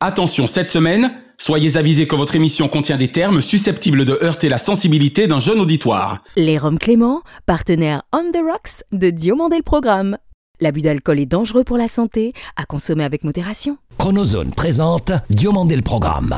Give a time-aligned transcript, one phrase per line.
[0.00, 4.58] Attention, cette semaine, soyez avisés que votre émission contient des termes susceptibles de heurter la
[4.58, 6.18] sensibilité d'un jeune auditoire.
[6.36, 10.16] Les Roms Clément, partenaire On the Rocks de Diomandé le Programme.
[10.60, 13.76] L'abus d'alcool est dangereux pour la santé, à consommer avec modération.
[13.98, 16.32] Chronozone présente Diomandé le Programme.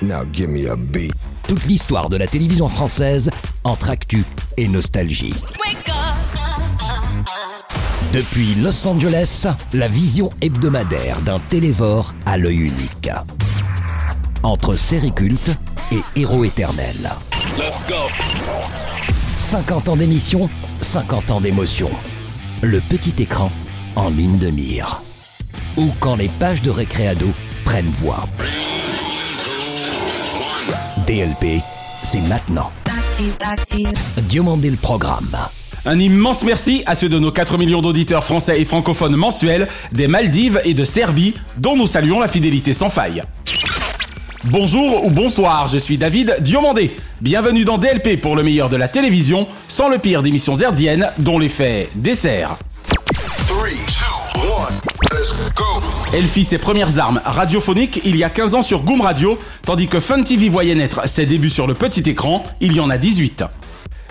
[0.00, 1.12] Now give me a beat.
[1.48, 3.28] Toute l'histoire de la télévision française
[3.64, 4.22] entre actu
[4.56, 5.34] et nostalgie.
[8.12, 13.10] Depuis Los Angeles, la vision hebdomadaire d'un télévore à l'œil unique.
[14.42, 15.50] Entre série culte
[15.92, 16.96] et héros éternel.
[19.36, 20.48] 50 ans d'émission,
[20.80, 21.90] 50 ans d'émotion.
[22.62, 23.50] Le petit écran
[23.94, 25.02] en ligne de mire.
[25.76, 27.28] Ou quand les pages de récréado
[27.66, 28.26] prennent voix.
[31.06, 31.62] DLP,
[32.02, 32.72] c'est maintenant.
[34.22, 35.36] Diomandé le programme.
[35.86, 40.08] Un immense merci à ceux de nos 4 millions d'auditeurs français et francophones mensuels des
[40.08, 43.22] Maldives et de Serbie, dont nous saluons la fidélité sans faille.
[44.44, 46.96] Bonjour ou bonsoir, je suis David Diomandé.
[47.20, 51.38] Bienvenue dans DLP pour le meilleur de la télévision, sans le pire d'émissions herdiennes, dont
[51.38, 52.56] l'effet dessert.
[56.12, 59.88] Elle fit ses premières armes radiophoniques il y a 15 ans sur Goom Radio, tandis
[59.88, 62.98] que Fun TV voyait naître ses débuts sur le petit écran il y en a
[62.98, 63.44] 18.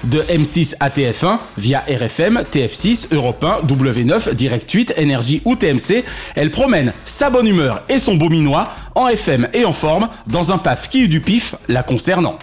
[0.04, 6.06] De M6 à TF1, via RFM, TF6, Europe 1, W9, Direct 8, Énergie ou TMC,
[6.36, 10.52] elle promène sa bonne humeur et son beau minois en FM et en forme dans
[10.52, 12.38] un paf qui eut du pif la concernant.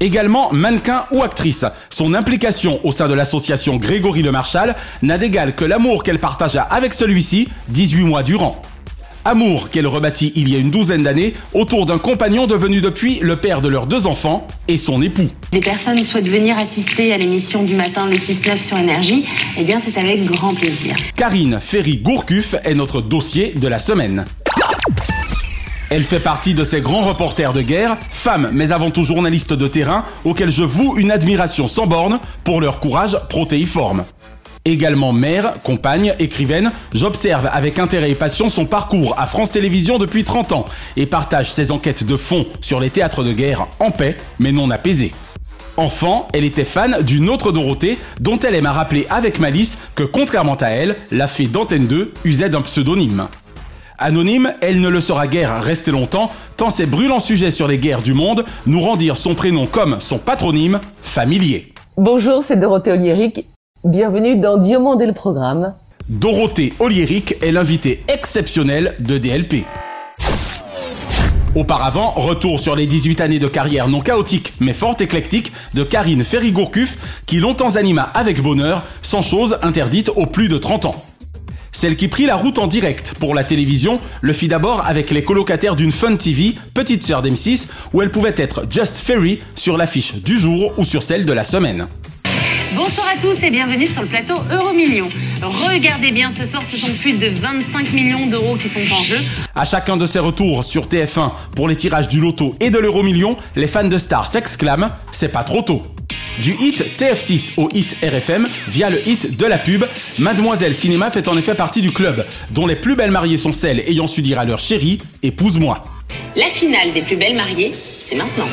[0.00, 5.54] Également mannequin ou actrice, son implication au sein de l'association Grégory Le Marchal n'a d'égal
[5.54, 8.60] que l'amour qu'elle partagea avec celui-ci 18 mois durant.
[9.26, 13.34] Amour qu'elle rebâtit il y a une douzaine d'années autour d'un compagnon devenu depuis le
[13.34, 15.28] père de leurs deux enfants et son époux.
[15.50, 19.24] Des personnes souhaitent venir assister à l'émission du matin le 6-9 sur Énergie,
[19.58, 20.94] eh bien c'est avec grand plaisir.
[21.16, 24.24] Karine Ferry-Gourcuff est notre dossier de la semaine.
[25.90, 29.66] Elle fait partie de ces grands reporters de guerre, femmes mais avant tout journalistes de
[29.66, 34.04] terrain, auxquels je voue une admiration sans borne pour leur courage protéiforme.
[34.66, 40.24] Également mère, compagne, écrivaine, j'observe avec intérêt et passion son parcours à France Télévisions depuis
[40.24, 40.64] 30 ans
[40.96, 44.68] et partage ses enquêtes de fond sur les théâtres de guerre en paix mais non
[44.70, 45.12] apaisés.
[45.76, 50.02] Enfant, elle était fan d'une autre Dorothée dont elle aime à rappeler avec malice que
[50.02, 53.28] contrairement à elle, la fée d'Antenne 2 usait d'un pseudonyme.
[53.98, 58.02] Anonyme, elle ne le sera guère restée longtemps, tant ses brûlants sujets sur les guerres
[58.02, 61.72] du monde nous rendirent son prénom comme son patronyme familier.
[61.96, 63.44] Bonjour, c'est Dorothée Oliéric.
[63.84, 65.74] Bienvenue dans Diomandé le programme.
[66.08, 69.64] Dorothée Oliéric est l'invitée exceptionnelle de DLP.
[71.54, 76.24] Auparavant, retour sur les 18 années de carrière non chaotique mais fort éclectique de Karine
[76.24, 81.04] Ferry-Gourcuff qui longtemps anima avec bonheur sans chose interdite aux plus de 30 ans.
[81.70, 85.22] Celle qui prit la route en direct pour la télévision le fit d'abord avec les
[85.22, 90.14] colocataires d'une Fun TV, petite sœur d'M6, où elle pouvait être Just Ferry sur l'affiche
[90.14, 91.86] du jour ou sur celle de la semaine.
[92.74, 95.08] Bonsoir à tous et bienvenue sur le plateau Euromillions.
[95.42, 99.16] Regardez bien ce soir, ce sont plus de 25 millions d'euros qui sont en jeu.
[99.54, 103.36] À chacun de ses retours sur TF1 pour les tirages du loto et de l'euro-million,
[103.54, 105.82] les fans de Star s'exclament C'est pas trop tôt.
[106.40, 109.84] Du hit TF6 au hit RFM via le hit de la pub,
[110.18, 113.80] Mademoiselle Cinéma fait en effet partie du club, dont les plus belles mariées sont celles
[113.80, 115.80] ayant su dire à leur chérie Épouse-moi.
[116.34, 118.48] La finale des plus belles mariées, c'est maintenant.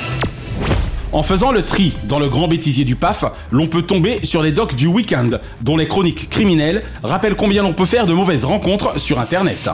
[1.13, 4.51] En faisant le tri dans le grand bêtisier du PAF, l'on peut tomber sur les
[4.51, 5.29] docs du week-end,
[5.61, 9.69] dont les chroniques criminelles rappellent combien l'on peut faire de mauvaises rencontres sur Internet.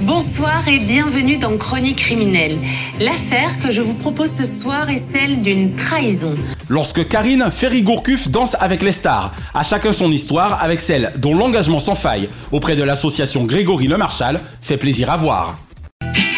[0.00, 2.58] Bonsoir et bienvenue dans Chronique criminelle.
[2.98, 6.34] L'affaire que je vous propose ce soir est celle d'une trahison.
[6.68, 11.78] Lorsque Karine Ferry-Gourcuff danse avec les stars, à chacun son histoire avec celle dont l'engagement
[11.78, 15.56] sans faille auprès de l'association Grégory Le Marchal fait plaisir à voir.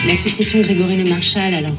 [0.06, 1.72] L'association Grégory Le Marchal, alors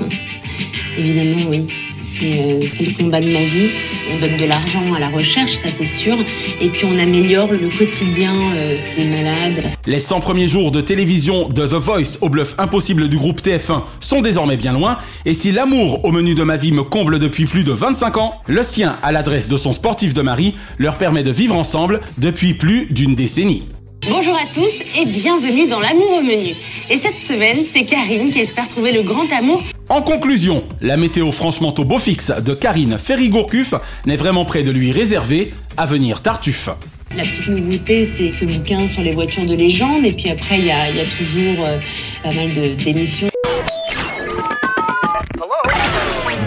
[0.00, 0.04] euh,
[0.98, 1.66] évidemment oui,
[2.00, 3.68] c'est euh, c'est le combat de ma vie.
[4.12, 6.16] On donne de l'argent à la recherche, ça c'est sûr,
[6.60, 9.62] et puis on améliore le quotidien euh, des malades.
[9.86, 13.84] Les 100 premiers jours de télévision de The Voice au bluff impossible du groupe TF1
[14.00, 14.96] sont désormais bien loin,
[15.26, 18.34] et si l'amour au menu de ma vie me comble depuis plus de 25 ans,
[18.46, 22.54] le sien à l'adresse de son sportif de mari leur permet de vivre ensemble depuis
[22.54, 23.62] plus d'une décennie.
[24.08, 26.54] Bonjour à tous et bienvenue dans l'amour au menu.
[26.88, 29.62] Et cette semaine, c'est Karine qui espère trouver le grand amour.
[29.88, 33.74] En conclusion, la météo franchement au beau fixe de Karine Ferry-Gourcuff
[34.06, 36.70] n'est vraiment près de lui réserver Avenir Tartuffe.
[37.16, 40.04] La petite nouveauté, c'est ce bouquin sur les voitures de légende.
[40.04, 41.78] Et puis après, il y a, il y a toujours euh,
[42.22, 43.29] pas mal de- d'émissions.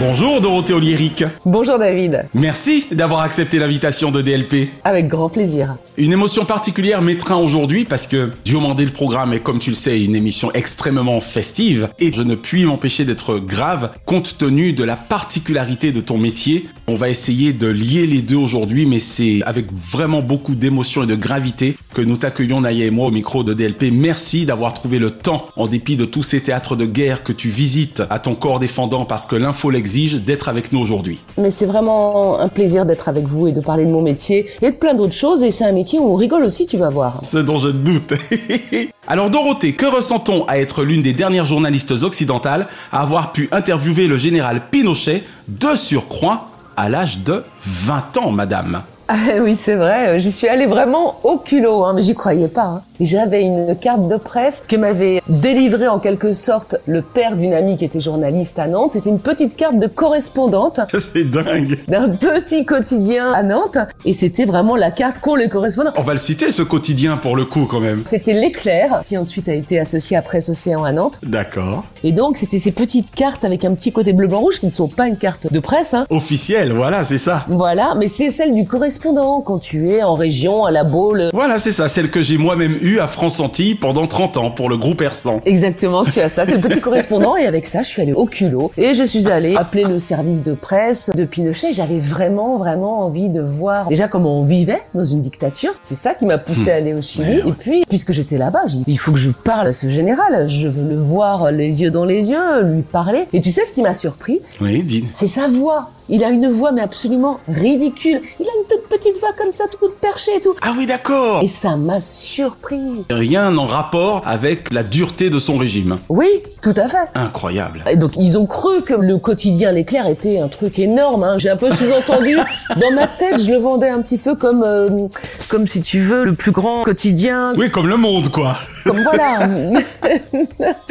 [0.06, 1.24] Bonjour Dorothée Oliéric.
[1.46, 2.26] Bonjour David.
[2.34, 4.68] Merci d'avoir accepté l'invitation de DLP.
[4.84, 5.76] Avec grand plaisir.
[5.96, 10.02] Une émotion particulière m'étreint aujourd'hui parce que Diomandé le programme est comme tu le sais
[10.02, 14.96] une émission extrêmement festive et je ne puis m'empêcher d'être grave compte tenu de la
[14.96, 16.66] particularité de ton métier.
[16.86, 21.06] On va essayer de lier les deux aujourd'hui mais c'est avec vraiment beaucoup d'émotion et
[21.06, 23.84] de gravité que nous t'accueillons Naya et moi au micro de DLP.
[23.90, 27.48] Merci d'avoir trouvé le temps en dépit de tous ces théâtres de guerre que tu
[27.48, 31.20] visites à ton corps défendant parce que l'info l'exige d'être avec nous aujourd'hui.
[31.38, 34.70] Mais c'est vraiment un plaisir d'être avec vous et de parler de mon métier et
[34.70, 37.24] de plein d'autres choses et c'est un métier où on rigole aussi, tu vas voir.
[37.24, 38.12] Ce dont je doute.
[39.06, 44.06] Alors Dorothée, que ressent-on à être l'une des dernières journalistes occidentales à avoir pu interviewer
[44.06, 50.18] le général Pinochet de surcroît à l'âge de 20 ans, madame ah oui, c'est vrai,
[50.18, 52.64] j'y suis allée vraiment au culot, hein, mais j'y croyais pas.
[52.64, 52.82] Hein.
[53.00, 57.76] J'avais une carte de presse que m'avait délivrée en quelque sorte le père d'une amie
[57.76, 58.92] qui était journaliste à Nantes.
[58.92, 60.80] C'était une petite carte de correspondante.
[61.12, 61.76] C'est dingue.
[61.88, 63.78] D'un petit quotidien à Nantes.
[64.04, 65.90] Et c'était vraiment la carte qu'ont les correspondants.
[65.96, 68.04] On va le citer ce quotidien pour le coup quand même.
[68.06, 71.18] C'était l'éclair qui ensuite a été associé à Presse Océan à Nantes.
[71.24, 71.84] D'accord.
[72.04, 74.70] Et donc c'était ces petites cartes avec un petit côté bleu blanc rouge qui ne
[74.70, 75.94] sont pas une carte de presse.
[75.94, 76.06] Hein.
[76.10, 77.44] Officielle, voilà, c'est ça.
[77.48, 81.30] Voilà, mais c'est celle du correspondant quand tu es en région, à la Baule.
[81.32, 84.68] Voilà, c'est ça, celle que j'ai moi-même eue à France Antilles pendant 30 ans pour
[84.68, 85.40] le groupe Ersan.
[85.44, 88.26] Exactement, tu as ça, t'es le petit correspondant et avec ça, je suis allée au
[88.26, 91.72] culot et je suis allée appeler le service de presse de Pinochet.
[91.72, 95.72] J'avais vraiment, vraiment envie de voir déjà comment on vivait dans une dictature.
[95.82, 97.40] C'est ça qui m'a poussé à aller au Chili.
[97.46, 100.48] Et puis, puisque j'étais là-bas, j'ai dit, il faut que je parle à ce général.
[100.48, 103.24] Je veux le voir les yeux dans les yeux, lui parler.
[103.32, 104.40] Et tu sais ce qui m'a surpris?
[104.60, 105.04] Oui, dis.
[105.14, 105.90] C'est sa voix.
[106.08, 108.20] Il a une voix mais absolument ridicule.
[108.38, 110.54] Il a une toute petite voix comme ça, toute perchée et tout.
[110.62, 111.42] Ah oui, d'accord.
[111.42, 113.04] Et ça m'a surpris.
[113.10, 115.98] Rien en rapport avec la dureté de son régime.
[116.08, 116.28] Oui,
[116.62, 117.08] tout à fait.
[117.14, 117.84] Incroyable.
[117.90, 121.24] Et donc ils ont cru que le quotidien L'éclair était un truc énorme.
[121.24, 121.38] Hein.
[121.38, 122.36] J'ai un peu sous-entendu.
[122.80, 125.06] Dans ma tête, je le vendais un petit peu comme, euh,
[125.48, 127.52] comme si tu veux, le plus grand quotidien.
[127.56, 128.56] Oui, comme le monde, quoi.
[128.84, 129.48] Comme voilà.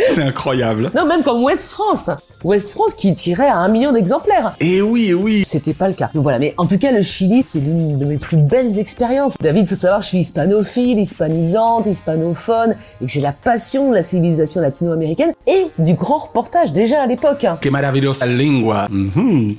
[0.07, 0.91] C'est incroyable.
[0.95, 2.09] Non, même comme Ouest France.
[2.43, 4.55] Ouest France qui tirait à un million d'exemplaires.
[4.59, 5.43] Et oui, et oui.
[5.45, 6.09] C'était pas le cas.
[6.13, 9.35] Donc voilà, mais en tout cas, le Chili, c'est l'une de mes plus belles expériences.
[9.39, 14.03] David, faut savoir, je suis hispanophile, hispanisante, hispanophone, et que j'ai la passion de la
[14.03, 17.45] civilisation latino-américaine et du grand reportage, déjà à l'époque.
[17.61, 18.87] Que maravillosa lingua.
[18.89, 19.55] Mhm.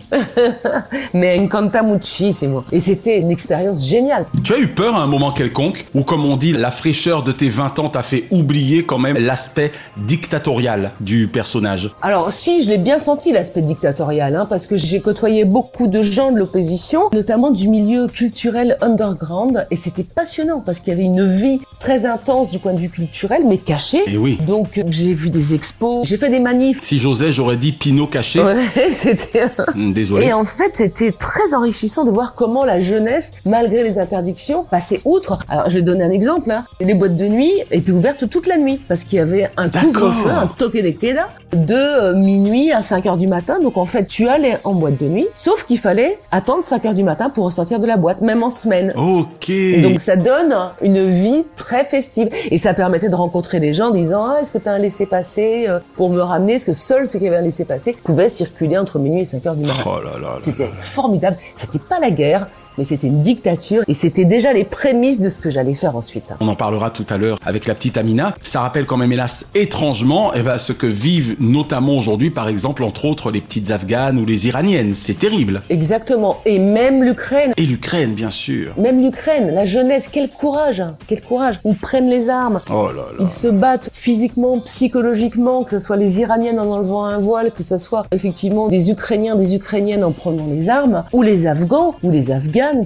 [1.14, 2.64] Mais encanta muchísimo.
[2.70, 4.26] Et c'était une expérience géniale.
[4.42, 7.32] Tu as eu peur à un moment quelconque, ou comme on dit, la fraîcheur de
[7.32, 12.70] tes 20 ans t'a fait oublier quand même l'aspect dictatorial du personnage Alors, si, je
[12.70, 17.10] l'ai bien senti l'aspect dictatorial, hein, parce que j'ai côtoyé beaucoup de gens de l'opposition,
[17.12, 22.06] notamment du milieu culturel underground, et c'était passionnant parce qu'il y avait une vie très
[22.06, 24.02] intense du point de vue culturel, mais cachée.
[24.06, 24.38] Et oui.
[24.46, 26.78] Donc j'ai vu des expos, j'ai fait des manifs.
[26.82, 28.42] Si j'osais, j'aurais dit Pinot caché.
[28.42, 28.56] Ouais,
[28.92, 29.44] c'était.
[29.74, 30.26] Hmm, Désolé.
[30.26, 35.00] Et en fait, c'était très enrichissant de voir comment la jeunesse, malgré les interdictions, passait
[35.04, 35.38] outre.
[35.48, 36.50] Alors, je vais donner un exemple.
[36.50, 36.64] Hein.
[36.80, 40.30] Les boîtes de nuit étaient ouvertes toute la nuit parce qu'il y avait un couvre-feu,
[40.30, 43.60] un toque de queda, de euh, minuit à 5 heures du matin.
[43.60, 46.94] Donc, en fait, tu allais en boîte de nuit, sauf qu'il fallait attendre 5 heures
[46.94, 48.92] du matin pour ressortir de la boîte, même en semaine.
[48.96, 49.52] Ok.
[49.82, 53.90] Donc ça donne une vie très festive et ça permettait de rencontrer les gens en
[53.90, 56.54] disant ah est-ce que tu as un laissez-passer euh, pour me ramener?
[56.54, 59.54] Est-ce que seuls ceux qui avaient un laissez-passer pouvaient circuler entre minuit et 5 heures
[59.54, 59.82] du matin?
[59.86, 60.38] Oh là là là.
[60.42, 62.48] C'était formidable, c'était pas la guerre
[62.78, 66.24] mais c'était une dictature et c'était déjà les prémices de ce que j'allais faire ensuite.
[66.40, 68.34] On en parlera tout à l'heure avec la petite Amina.
[68.42, 72.82] Ça rappelle quand même hélas étrangement eh ben, ce que vivent notamment aujourd'hui par exemple
[72.82, 74.94] entre autres les petites Afghanes ou les Iraniennes.
[74.94, 75.62] C'est terrible.
[75.70, 78.72] Exactement et même l'Ukraine Et l'Ukraine bien sûr.
[78.78, 81.60] même l'Ukraine, la jeunesse, quel courage, hein, quel courage.
[81.64, 83.18] Ils prennent les armes, Oh là là.
[83.20, 87.62] Ils se battent physiquement, psychologiquement, que ce soit les Iraniennes en enlevant un voile, que
[87.62, 92.10] ce soit effectivement des Ukrainiens, des Ukrainiennes en prenant les armes, ou les Afghans, ou
[92.10, 92.30] les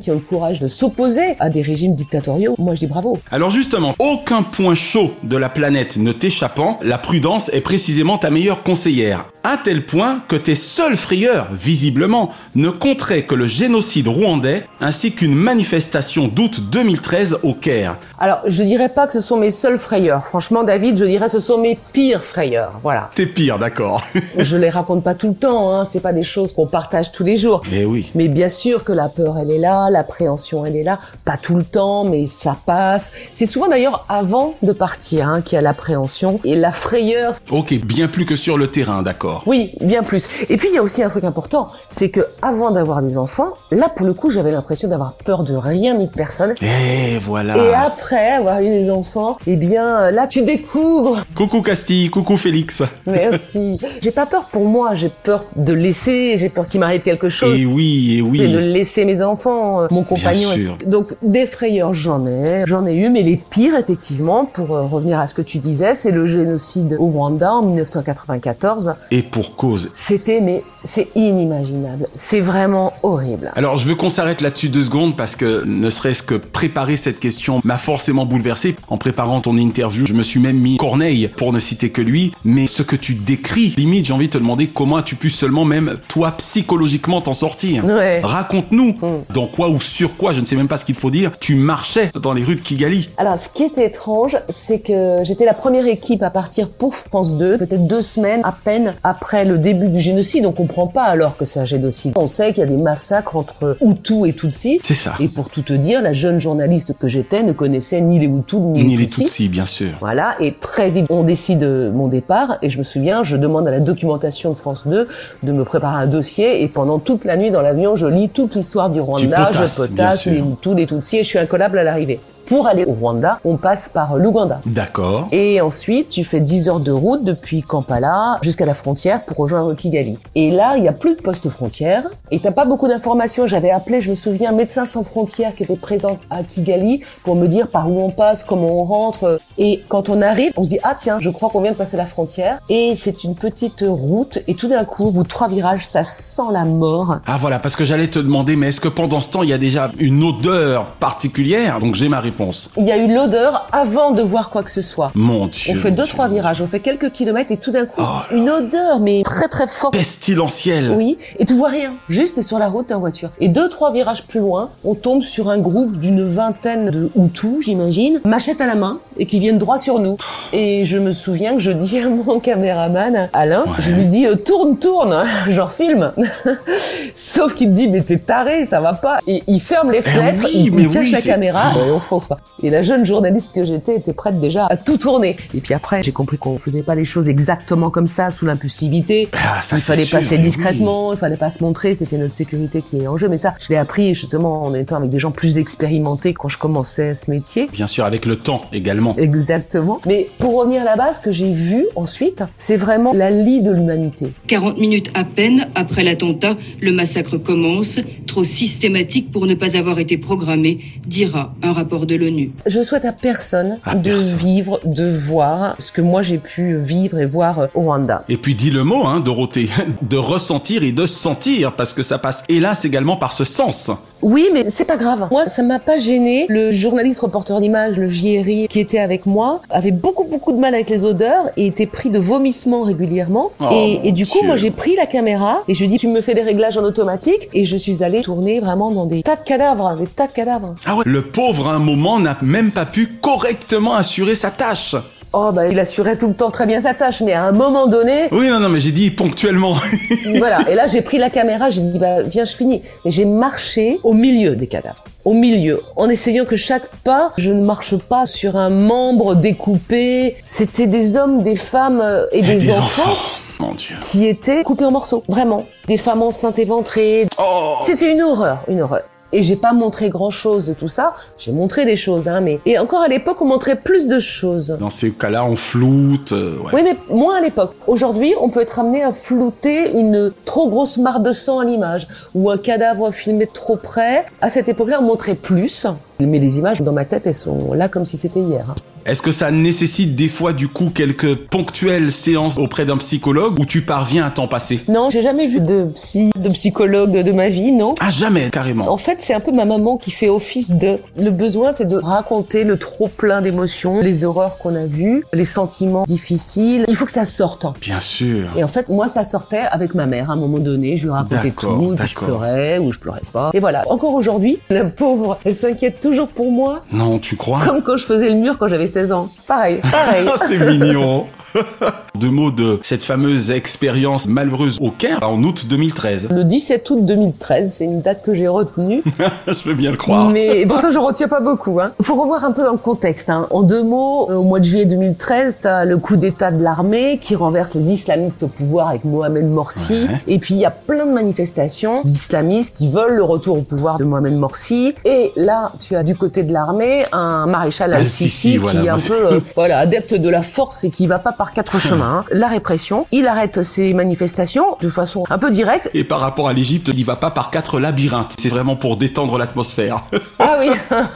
[0.00, 2.56] Qui ont le courage de s'opposer à des régimes dictatoriaux.
[2.58, 3.18] Moi, je dis bravo.
[3.30, 8.30] Alors justement, aucun point chaud de la planète ne t'échappant, la prudence est précisément ta
[8.30, 9.26] meilleure conseillère.
[9.44, 15.12] À tel point que tes seules frayeurs, visiblement, ne compteraient que le génocide rwandais ainsi
[15.12, 17.96] qu'une manifestation d'août 2013 au Caire.
[18.20, 20.24] Alors, je dirais pas que ce sont mes seules frayeurs.
[20.24, 22.80] Franchement, David, je dirais que ce sont mes pires frayeurs.
[22.82, 23.10] Voilà.
[23.14, 24.02] T'es pire, d'accord.
[24.38, 25.84] je les raconte pas tout le temps, hein.
[25.84, 27.62] C'est pas des choses qu'on partage tous les jours.
[27.72, 28.10] Eh oui.
[28.16, 30.98] Mais bien sûr que la peur, elle est là, l'appréhension, elle est là.
[31.24, 33.12] Pas tout le temps, mais ça passe.
[33.32, 36.40] C'est souvent d'ailleurs avant de partir hein, qu'il y a l'appréhension.
[36.44, 39.18] Et la frayeur, Ok, bien plus que sur le terrain, d'accord.
[39.18, 39.42] D'accord.
[39.46, 40.28] Oui, bien plus.
[40.48, 43.48] Et puis il y a aussi un truc important, c'est que avant d'avoir des enfants,
[43.72, 46.54] là pour le coup j'avais l'impression d'avoir peur de rien ni de personne.
[46.62, 47.56] Et voilà.
[47.56, 51.24] Et après avoir eu des enfants, eh bien là tu découvres.
[51.34, 52.84] Coucou Castille, coucou Félix.
[53.06, 53.80] Merci.
[54.02, 57.58] j'ai pas peur pour moi, j'ai peur de laisser, j'ai peur qu'il m'arrive quelque chose.
[57.58, 58.40] Et oui, et oui.
[58.42, 60.50] Et de laisser mes enfants, euh, mon compagnon.
[60.86, 65.18] Donc des frayeurs j'en ai, j'en ai eu, mais les pires effectivement, pour euh, revenir
[65.18, 68.94] à ce que tu disais, c'est le génocide au Rwanda en 1994.
[69.10, 69.90] Et pour cause.
[69.94, 72.06] C'était, mais c'est inimaginable.
[72.14, 73.52] C'est vraiment horrible.
[73.56, 77.20] Alors je veux qu'on s'arrête là-dessus deux secondes parce que ne serait-ce que préparer cette
[77.20, 78.76] question m'a forcément bouleversé.
[78.88, 82.32] En préparant ton interview, je me suis même mis Corneille pour ne citer que lui.
[82.44, 85.64] Mais ce que tu décris, limite j'ai envie de te demander comment as-tu pu seulement
[85.64, 87.84] même toi psychologiquement t'en sortir?
[87.84, 88.20] Ouais.
[88.22, 88.96] Raconte-nous
[89.34, 91.54] dans quoi ou sur quoi, je ne sais même pas ce qu'il faut dire, tu
[91.54, 93.10] marchais dans les rues de Kigali.
[93.16, 97.36] Alors, ce qui était étrange, c'est que j'étais la première équipe à partir pour France
[97.36, 100.46] 2, peut-être deux semaines à peine après le début du génocide.
[100.46, 102.12] On comprend pas alors que c'est un génocide.
[102.16, 104.80] On sait qu'il y a des massacres entre Hutus et Tutsis.
[104.82, 105.14] C'est ça.
[105.20, 108.60] Et pour tout te dire, la jeune journaliste que j'étais ne connaissait ni les Hutus
[108.60, 109.24] ni, Ni les les Tutsis.
[109.24, 109.90] Tutsis, bien sûr.
[110.00, 111.64] Voilà, et très vite, on décide
[111.94, 115.08] mon départ, et je me souviens, je demande à la documentation de France 2
[115.42, 118.54] de me préparer un dossier, et pendant toute la nuit dans l'avion, je lis toute
[118.54, 121.78] l'histoire du Rwanda, potasses, je bien potasse les Hutus, les Tutsis, et je suis incollable
[121.78, 122.20] à l'arrivée.
[122.48, 124.62] Pour aller au Rwanda, on passe par l'Ouganda.
[124.64, 125.28] D'accord.
[125.32, 129.74] Et ensuite, tu fais 10 heures de route depuis Kampala jusqu'à la frontière pour rejoindre
[129.74, 130.16] Kigali.
[130.34, 133.46] Et là, il y a plus de poste frontière et t'as pas beaucoup d'informations.
[133.46, 137.48] J'avais appelé, je me souviens, Médecins sans frontières qui était présent à Kigali pour me
[137.48, 139.38] dire par où on passe, comment on rentre.
[139.58, 141.98] Et quand on arrive, on se dit ah tiens, je crois qu'on vient de passer
[141.98, 142.60] la frontière.
[142.70, 146.02] Et c'est une petite route et tout d'un coup, au bout de trois virages, ça
[146.02, 147.18] sent la mort.
[147.26, 149.52] Ah voilà, parce que j'allais te demander, mais est-ce que pendant ce temps, il y
[149.52, 151.78] a déjà une odeur particulière?
[151.78, 152.37] Donc j'ai ma réponse.
[152.76, 155.10] Il y a eu l'odeur avant de voir quoi que ce soit.
[155.14, 155.72] Mon Dieu.
[155.72, 156.12] On fait deux Dieu.
[156.12, 159.48] trois virages, on fait quelques kilomètres et tout d'un coup, Oh une odeur mais très
[159.48, 159.92] très forte.
[159.94, 160.92] Pestilentiel.
[160.96, 163.30] Oui, et tu vois rien, juste sur la route en voiture.
[163.40, 167.64] Et deux, trois virages plus loin, on tombe sur un groupe d'une vingtaine de Hutus,
[167.64, 170.16] j'imagine, machette à la main, et qui viennent droit sur nous.
[170.52, 173.72] Et je me souviens que je dis à mon caméraman, Alain, Ouais.
[173.80, 176.12] je lui dis, euh, tourne, tourne, genre filme.
[177.14, 179.18] Sauf qu'il me dit, mais t'es taré, ça va pas.
[179.26, 181.90] Et il ferme les fenêtres, Eh oui, il, mais il cache oui, la caméra, et
[181.90, 182.38] on fonce pas.
[182.62, 185.36] Et la jeune journaliste que j'étais était prête déjà à tout tourner.
[185.54, 189.28] Et puis après, j'ai compris qu'on faisait pas les choses exactement comme ça, sous l'impulsivité.
[189.32, 190.42] Ah, il fallait sûr, passer oui.
[190.42, 193.28] discrètement, il fallait pas se montrer, c'était notre sécurité qui est en jeu.
[193.28, 196.58] Mais ça, je l'ai appris justement en étant avec des gens plus expérimentés quand je
[196.58, 197.68] commençais ce métier.
[197.72, 199.16] Bien sûr, avec le temps également.
[199.16, 200.00] Exactement.
[200.06, 204.28] Mais pour revenir là-bas, ce que j'ai vu ensuite, c'est vraiment la lie de l'humanité.
[204.48, 209.98] 40 minutes à peine après l'attentat, le massacre commence, trop systématique pour ne pas avoir
[209.98, 212.52] été programmé, dira un rapport de l'ONU.
[212.66, 214.36] Je souhaite à personne À de personne.
[214.36, 218.24] vivre, de voir ce que moi j'ai pu vivre et voir au Rwanda.
[218.28, 219.68] Et puis dis le mot, hein, Dorothée,
[220.02, 223.90] de ressentir et de sentir, parce que ça passe, hélas, également par ce sens.
[224.20, 225.28] Oui, mais c'est pas grave.
[225.30, 226.46] Moi, ça m'a pas gêné.
[226.48, 230.74] Le journaliste reporter d'image, le JRI, qui était avec moi, avait beaucoup beaucoup de mal
[230.74, 233.52] avec les odeurs et était pris de vomissements régulièrement.
[233.60, 234.46] Oh, et, et du coup, Dieu.
[234.48, 236.76] moi, j'ai pris la caméra et je lui ai dit, tu me fais des réglages
[236.76, 240.26] en automatique et je suis allée tourner vraiment dans des tas de cadavres, des tas
[240.26, 240.74] de cadavres.
[240.84, 241.04] Ah ouais.
[241.06, 244.94] Le pauvre, à un moment, n'a même pas pu correctement assurer sa tâche.
[245.34, 247.86] Oh, bah, il assurait tout le temps très bien sa tâche, mais à un moment
[247.86, 249.74] donné, Oui, non, non, mais j'ai dit ponctuellement.
[250.38, 250.60] voilà.
[250.70, 252.80] Et là, j'ai pris la caméra, j'ai dit, bah, viens, je finis.
[253.04, 255.04] Et j'ai marché au milieu des cadavres.
[255.26, 255.82] Au milieu.
[255.96, 260.34] En essayant que chaque pas, je ne marche pas sur un membre découpé.
[260.46, 263.14] C'était des hommes, des femmes euh, et des, des enfants,
[263.60, 263.96] Mon Dieu.
[264.00, 265.24] qui étaient coupés en morceaux.
[265.28, 265.66] Vraiment.
[265.88, 267.28] Des femmes enceintes éventrées.
[267.38, 269.02] Oh C'était une horreur, une horreur.
[269.32, 271.14] Et j'ai pas montré grand chose de tout ça.
[271.38, 272.60] J'ai montré des choses, hein, mais.
[272.64, 274.76] Et encore à l'époque, on montrait plus de choses.
[274.80, 276.32] Dans ces cas-là, on floute.
[276.32, 276.70] euh, ouais.
[276.72, 277.74] Oui, mais moins à l'époque.
[277.86, 282.06] Aujourd'hui, on peut être amené à flouter une trop grosse mare de sang à l'image
[282.34, 284.24] ou un cadavre filmé trop près.
[284.40, 285.86] À cette époque-là, on montrait plus.
[286.20, 288.64] Mais les images, dans ma tête, elles sont là comme si c'était hier.
[288.70, 288.74] hein.
[289.08, 293.64] Est-ce que ça nécessite des fois, du coup, quelques ponctuelles séances auprès d'un psychologue où
[293.64, 294.80] tu parviens à t'en passer?
[294.86, 297.94] Non, j'ai jamais vu de psy, de psychologue de ma vie, non.
[298.00, 298.92] Ah, jamais, carrément.
[298.92, 300.98] En fait, c'est un peu ma maman qui fait office de.
[301.18, 305.46] Le besoin, c'est de raconter le trop plein d'émotions, les horreurs qu'on a vues, les
[305.46, 306.84] sentiments difficiles.
[306.86, 307.64] Il faut que ça sorte.
[307.80, 308.50] Bien sûr.
[308.58, 310.28] Et en fait, moi, ça sortait avec ma mère.
[310.28, 313.52] À un moment donné, je lui racontais tout, je pleurais ou je pleurais pas.
[313.54, 313.84] Et voilà.
[313.88, 317.64] Encore aujourd'hui, la pauvre, elle s'inquiète toujours pour moi, Non, tu crois?
[317.64, 319.28] Comme quand je faisais le mur quand j'avais 16 ans.
[319.46, 320.26] Pareil, pareil.
[320.28, 321.26] Ah, c'est mignon.
[322.14, 326.28] Deux mots de cette fameuse expérience malheureuse au Caire en août 2013.
[326.30, 329.02] Le 17 août 2013, c'est une date que j'ai retenue.
[329.46, 330.30] Je veux bien le croire.
[330.30, 331.80] Mais pourtant, je retiens pas beaucoup.
[331.80, 331.92] Hein.
[332.02, 333.30] Faut revoir un peu dans le contexte.
[333.30, 333.46] Hein.
[333.50, 337.34] En deux mots, au mois de juillet 2013, t'as le coup d'état de l'armée qui
[337.34, 340.02] renverse les islamistes au pouvoir avec Mohamed Morsi.
[340.02, 340.20] Ouais.
[340.26, 343.98] Et puis, il y a plein de manifestations d'islamistes qui veulent le retour au pouvoir
[343.98, 344.94] de Mohamed Morsi.
[345.04, 348.96] Et là, tu as du côté de l'armée un maréchal Al-Sisi, voilà, qui est un
[348.96, 352.18] peu euh, voilà, adepte de la force et qui va pas par quatre chemins.
[352.18, 352.24] hein.
[352.30, 355.90] La répression, il arrête ces manifestations de façon un peu directe.
[355.94, 358.34] Et par rapport à l'Égypte, il n'y va pas par quatre labyrinthes.
[358.38, 360.02] C'est vraiment pour détendre l'atmosphère.
[360.40, 360.70] Ah oui.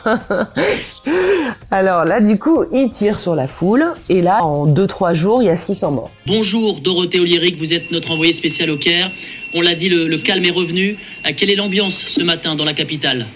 [1.70, 5.46] Alors là, du coup, il tire sur la foule et là, en 2-3 jours, il
[5.46, 6.10] y a 600 morts.
[6.26, 9.10] Bonjour Dorothée Oliéric, vous êtes notre envoyée spéciale au Caire.
[9.54, 10.96] On l'a dit, le, le calme est revenu.
[11.26, 13.26] Euh, Quelle est l'ambiance ce matin dans la capitale?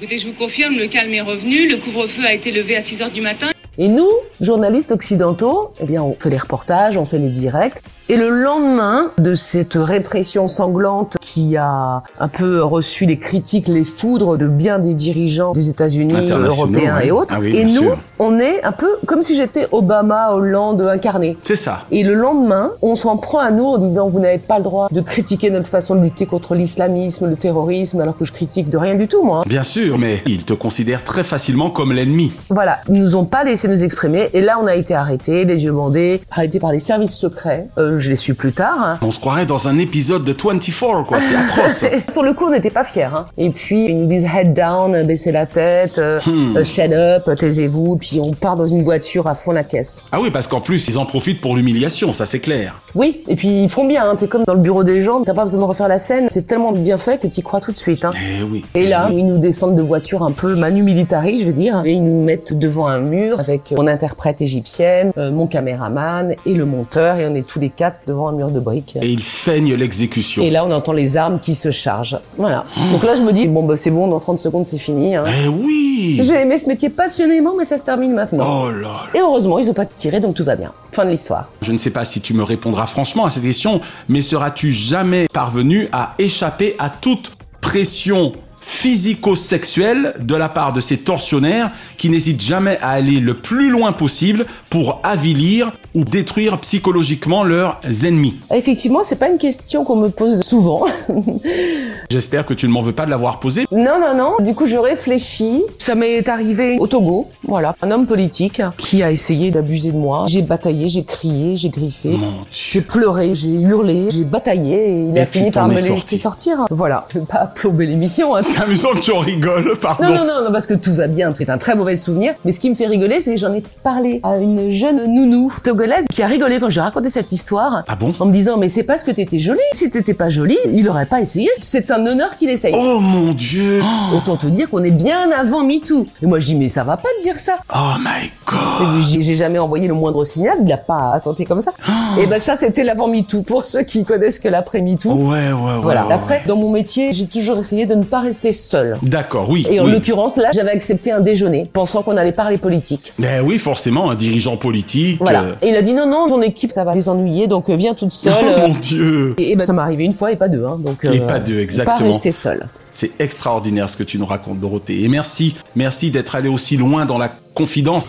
[0.00, 3.02] Écoutez, je vous confirme, le calme est revenu, le couvre-feu a été levé à 6
[3.02, 3.48] heures du matin.
[3.76, 4.08] Et nous,
[4.40, 7.82] journalistes occidentaux, eh bien, on fait les reportages, on fait les directs.
[8.10, 13.82] Et le lendemain de cette répression sanglante qui a un peu reçu les critiques, les
[13.82, 17.98] foudres de bien des dirigeants des États-Unis, européens et autres, Ah oui, et nous, sûr.
[18.18, 21.38] on est un peu comme si j'étais Obama, Hollande incarné.
[21.42, 21.80] C'est ça.
[21.90, 24.88] Et le lendemain, on s'en prend à nous en disant vous n'avez pas le droit
[24.90, 28.76] de critiquer notre façon de lutter contre l'islamisme, le terrorisme, alors que je critique de
[28.76, 29.44] rien du tout, moi.
[29.46, 32.32] Bien sûr, mais ils te considèrent très facilement comme l'ennemi.
[32.50, 35.64] Voilà, ils nous ont pas laissé nous exprimer, et là on a été arrêtés, les
[35.64, 37.66] yeux bandés, arrêtés par les services secrets.
[37.78, 38.76] Euh, je l'ai su plus tard.
[38.80, 38.98] hein.
[39.02, 41.20] On se croirait dans un épisode de 24, quoi.
[41.20, 41.84] C'est atroce.
[42.12, 43.04] Sur le coup, on n'était pas fiers.
[43.04, 43.26] Hein.
[43.38, 46.56] Et puis, ils nous disent head down, baissez la tête, euh, Hmm.
[46.56, 47.96] euh, shut up, taisez-vous.
[47.96, 50.02] Puis on part dans une voiture à fond la caisse.
[50.12, 52.76] Ah oui, parce qu'en plus, ils en profitent pour l'humiliation, ça c'est clair.
[52.94, 54.08] Oui, et puis ils font bien.
[54.08, 54.16] Hein.
[54.16, 56.28] T'es comme dans le bureau des gens, t'as pas besoin de refaire la scène.
[56.30, 58.04] C'est tellement bien fait que t'y crois tout de suite.
[58.04, 58.10] Hein.
[58.14, 58.64] Eh oui.
[58.74, 61.92] Et là, ils nous descendent de voiture un peu manu militari, je veux dire, et
[61.92, 66.64] ils nous mettent devant un mur avec mon interprète égyptienne, euh, mon caméraman et le
[66.64, 68.96] monteur, et on est tous les quatre devant un mur de briques.
[69.00, 70.42] Et ils feignent l'exécution.
[70.42, 72.18] Et là, on entend les armes qui se chargent.
[72.36, 72.64] Voilà.
[72.92, 75.16] Donc là, je me dis, bon, bah, c'est bon, dans 30 secondes, c'est fini.
[75.16, 75.24] Hein.
[75.42, 78.64] Eh oui J'ai aimé ce métier passionnément, mais ça se termine maintenant.
[78.64, 79.00] Oh là là.
[79.14, 80.72] Et heureusement, ils ont pas tiré, donc tout va bien.
[80.92, 81.48] Fin de l'histoire.
[81.62, 85.26] Je ne sais pas si tu me répondras franchement à cette question, mais seras-tu jamais
[85.32, 88.32] parvenu à échapper à toute pression
[88.64, 93.92] physico-sexuelle de la part de ces tortionnaires qui n'hésitent jamais à aller le plus loin
[93.92, 100.08] possible pour avilir ou détruire psychologiquement leurs ennemis Effectivement, c'est pas une question qu'on me
[100.08, 100.84] pose souvent.
[102.10, 103.66] J'espère que tu ne m'en veux pas de l'avoir posé.
[103.70, 104.44] non, non, non.
[104.44, 105.62] Du coup, je réfléchis.
[105.78, 107.28] Ça m'est arrivé au Togo.
[107.46, 107.74] Voilà.
[107.82, 110.24] Un homme politique qui a essayé d'abuser de moi.
[110.28, 112.16] J'ai bataillé, j'ai crié, j'ai griffé.
[112.50, 116.18] J'ai pleuré, j'ai hurlé, j'ai bataillé et il Et a fini par me laisser sorti.
[116.18, 116.58] sortir.
[116.70, 117.06] Voilà.
[117.12, 118.42] Je vais pas plomber l'émission, hein.
[118.42, 120.04] C'est amusant que tu en rigoles, pardon.
[120.04, 122.34] Non, non, non, non, parce que tout va bien, c'est un très mauvais souvenir.
[122.44, 125.52] Mais ce qui me fait rigoler, c'est que j'en ai parlé à une jeune nounou
[125.62, 127.84] togolaise qui a rigolé quand j'ai raconté cette histoire.
[127.88, 129.58] Ah bon En me disant, mais c'est parce que t'étais jolie.
[129.72, 131.48] Si t'étais pas jolie, il aurait pas essayé.
[131.60, 132.74] C'est un honneur qu'il essaye.
[132.76, 133.82] Oh mon dieu
[134.16, 136.06] Autant te dire qu'on est bien avant MeToo.
[136.22, 137.58] Et moi, je dis, mais ça va pas te dire ça.
[137.74, 141.72] Oh my god j'ai- jamais envoyé le moindre signal, il a pas attenté comme ça.
[142.18, 143.42] Et ben ça, c'était l'avant MeToo.
[143.42, 145.10] Pour ceux qui connaissent que l'après MeToo.
[145.12, 145.78] Ouais, ouais, ouais.
[145.82, 146.06] Voilà.
[146.06, 146.42] ouais, Après, ouais.
[146.46, 148.96] dans mon métier, j'ai toujours essayé de ne pas rester seule.
[149.02, 149.66] D'accord, oui.
[149.70, 149.92] Et en oui.
[149.92, 153.12] l'occurrence, là, j'avais accepté un déjeuner, pensant qu'on allait parler politique.
[153.18, 155.18] Ben oui, forcément, un dirigeant politique.
[155.20, 155.42] Voilà.
[155.42, 157.74] euh, Et il a dit non, non, ton équipe, ça va les ennuyer, donc euh,
[157.74, 158.32] viens toute seule.
[158.38, 158.68] Oh euh.
[158.68, 160.78] mon dieu Et, et ben, ça m'est arrivé une fois et pas deux, hein.
[160.78, 161.98] Donc, Et pas deux, exactement.
[161.98, 162.66] Pas rester seule.
[162.94, 165.02] C'est extraordinaire ce que tu nous racontes, Dorothée.
[165.02, 168.06] Et merci, merci d'être allé aussi loin dans la confidence.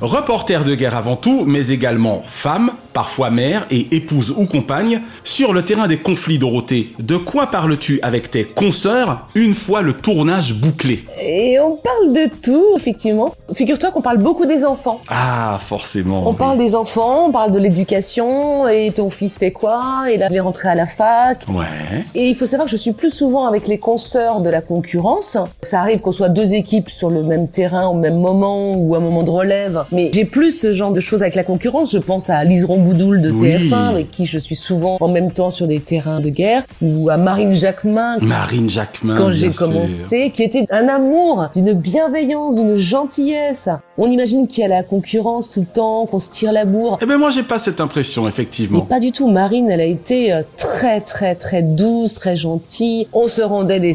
[0.00, 5.52] Reporter de guerre avant tout, mais également femme, parfois mère et épouse ou compagne, sur
[5.52, 6.92] le terrain des conflits, Dorothée.
[6.98, 11.04] De quoi parles-tu avec tes consoeurs une fois le tournage bouclé?
[11.22, 13.32] Et on parle de tout, effectivement.
[13.54, 15.00] Figure-toi qu'on parle beaucoup des enfants.
[15.08, 16.24] Ah, forcément.
[16.26, 16.36] On oui.
[16.36, 20.36] parle des enfants, on parle de l'éducation, et ton fils fait quoi, et là, il
[20.36, 21.46] est rentré à la fac.
[21.48, 22.04] Ouais.
[22.14, 25.36] Et il faut savoir que je suis plus souvent avec les consoeurs de la concurrence.
[25.62, 28.98] Ça arrive qu'on soit deux équipes sur le même terrain au même moment ou à
[28.98, 29.84] un moment de relève.
[29.92, 31.92] Mais j'ai plus ce genre de choses avec la concurrence.
[31.92, 33.48] Je pense à Liseron Boudoul de Oui.
[33.70, 37.10] TF1 avec qui je suis souvent en même temps sur des terrains de guerre ou
[37.10, 39.16] à Marine Jacquemin Marine Jacquemin.
[39.16, 43.68] quand j'ai commencé, qui était un amour, d'une bienveillance, d'une gentillesse.
[43.98, 46.98] On imagine qu'il y a la concurrence tout le temps, qu'on se tire la bourre.
[47.02, 48.80] Eh ben moi j'ai pas cette impression, Mais effectivement.
[48.82, 49.28] pas du tout.
[49.30, 53.06] Marine, elle a été euh, très, très, très douce, très gentille.
[53.12, 53.92] On se rendait des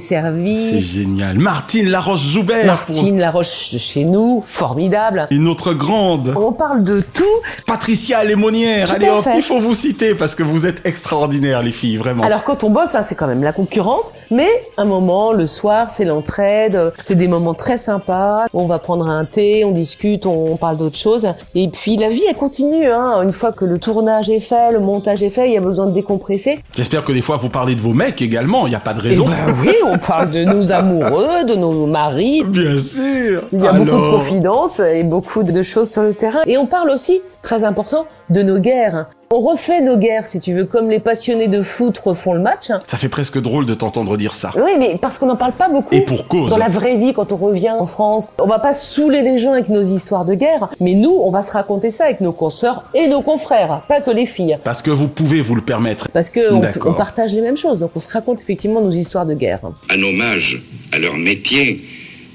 [0.72, 1.38] C'est génial.
[1.38, 2.66] Martine Laroche-Joubert.
[2.66, 5.28] Martine Laroche de chez nous, formidable.
[5.32, 6.34] Une autre grande.
[6.36, 7.24] On parle de tout.
[7.66, 8.88] Patricia Lémonière.
[8.88, 12.24] Tout Allez hop, il faut vous citer parce que vous êtes extraordinaires, les filles, vraiment.
[12.24, 15.90] Alors quand on bosse, hein, c'est quand même la concurrence, mais un moment, le soir,
[15.90, 18.46] c'est l'entraide, c'est des moments très sympas.
[18.54, 21.28] On va prendre un thé, on discute, on parle d'autres choses.
[21.56, 22.88] Et puis la vie, elle continue.
[22.92, 23.22] Hein.
[23.24, 25.86] Une fois que le tournage est fait, le montage est fait, il y a besoin
[25.86, 26.60] de décompresser.
[26.76, 28.68] J'espère que des fois vous parlez de vos mecs également.
[28.68, 29.26] Il n'y a pas de raison.
[29.28, 32.44] ben oui, on parle de nos amoureux, de nos maris.
[32.46, 33.44] Bien sûr.
[33.52, 36.42] Il y a beaucoup de confidences et beaucoup de choses sur le terrain.
[36.46, 39.06] Et on parle aussi, très important, de nos guerres.
[39.32, 42.72] On refait nos guerres, si tu veux, comme les passionnés de foot refont le match.
[42.88, 44.52] Ça fait presque drôle de t'entendre dire ça.
[44.58, 45.96] Oui, mais parce qu'on n'en parle pas beaucoup.
[45.96, 46.50] Et pour cause.
[46.50, 49.54] Dans la vraie vie, quand on revient en France, on va pas saouler les gens
[49.54, 52.84] avec nos histoires de guerre, mais nous, on va se raconter ça avec nos consoeurs
[52.94, 54.58] et nos confrères, pas que les filles.
[54.66, 56.10] Parce que vous pouvez vous le permettre.
[56.10, 59.36] Parce que on, partage les mêmes choses, donc on se raconte effectivement nos histoires de
[59.36, 59.60] guerre.
[59.64, 61.82] En hommage à leur métier